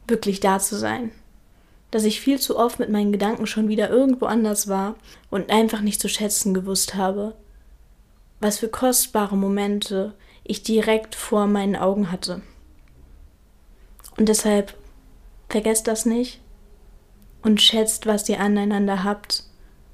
wirklich 0.07 0.39
da 0.39 0.61
zu 0.61 0.77
sein. 0.77 1.11
Dass 1.91 2.05
ich 2.05 2.21
viel 2.21 2.39
zu 2.39 2.59
oft 2.59 2.79
mit 2.79 2.91
meinen 2.91 3.11
Gedanken 3.11 3.47
schon 3.47 3.69
wieder 3.69 3.91
irgendwo 3.91 4.27
anders 4.27 4.69
war 4.69 4.97
und 5.31 5.51
einfach 5.51 5.81
nicht 5.81 6.01
zu 6.01 6.09
schätzen 6.09 6.53
gewusst 6.53 6.95
habe, 6.95 7.35
was 8.39 8.59
für 8.59 8.69
kostbare 8.69 9.37
Momente 9.37 10.15
ich 10.45 10.63
direkt 10.63 11.15
vor 11.15 11.47
meinen 11.47 11.75
Augen 11.75 12.13
hatte. 12.13 12.43
Und 14.19 14.29
deshalb 14.29 14.75
vergesst 15.49 15.89
das 15.89 16.05
nicht 16.05 16.41
und 17.43 17.63
schätzt, 17.63 18.07
was 18.07 18.29
ihr 18.29 18.41
aneinander 18.41 19.05
habt, 19.05 19.45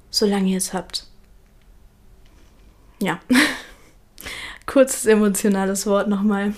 solange 0.09 0.49
ihr 0.49 0.57
es 0.57 0.73
habt 0.73 1.07
ja, 3.03 3.19
kurzes 4.65 5.05
emotionales 5.05 5.85
Wort 5.85 6.07
nochmal. 6.07 6.53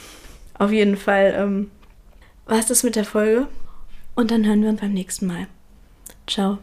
Auf 0.58 0.72
jeden 0.72 0.96
Fall 0.96 1.34
ähm, 1.38 1.72
war 2.46 2.60
es 2.60 2.68
das 2.68 2.84
mit 2.84 2.96
der 2.96 3.06
Folge 3.06 3.48
und 4.16 4.32
dann 4.32 4.46
hören 4.46 4.62
wir 4.62 4.70
uns 4.70 4.82
beim 4.82 4.93
nächsten 4.93 5.28
Mal. 5.28 5.48
Ciao. 6.28 6.60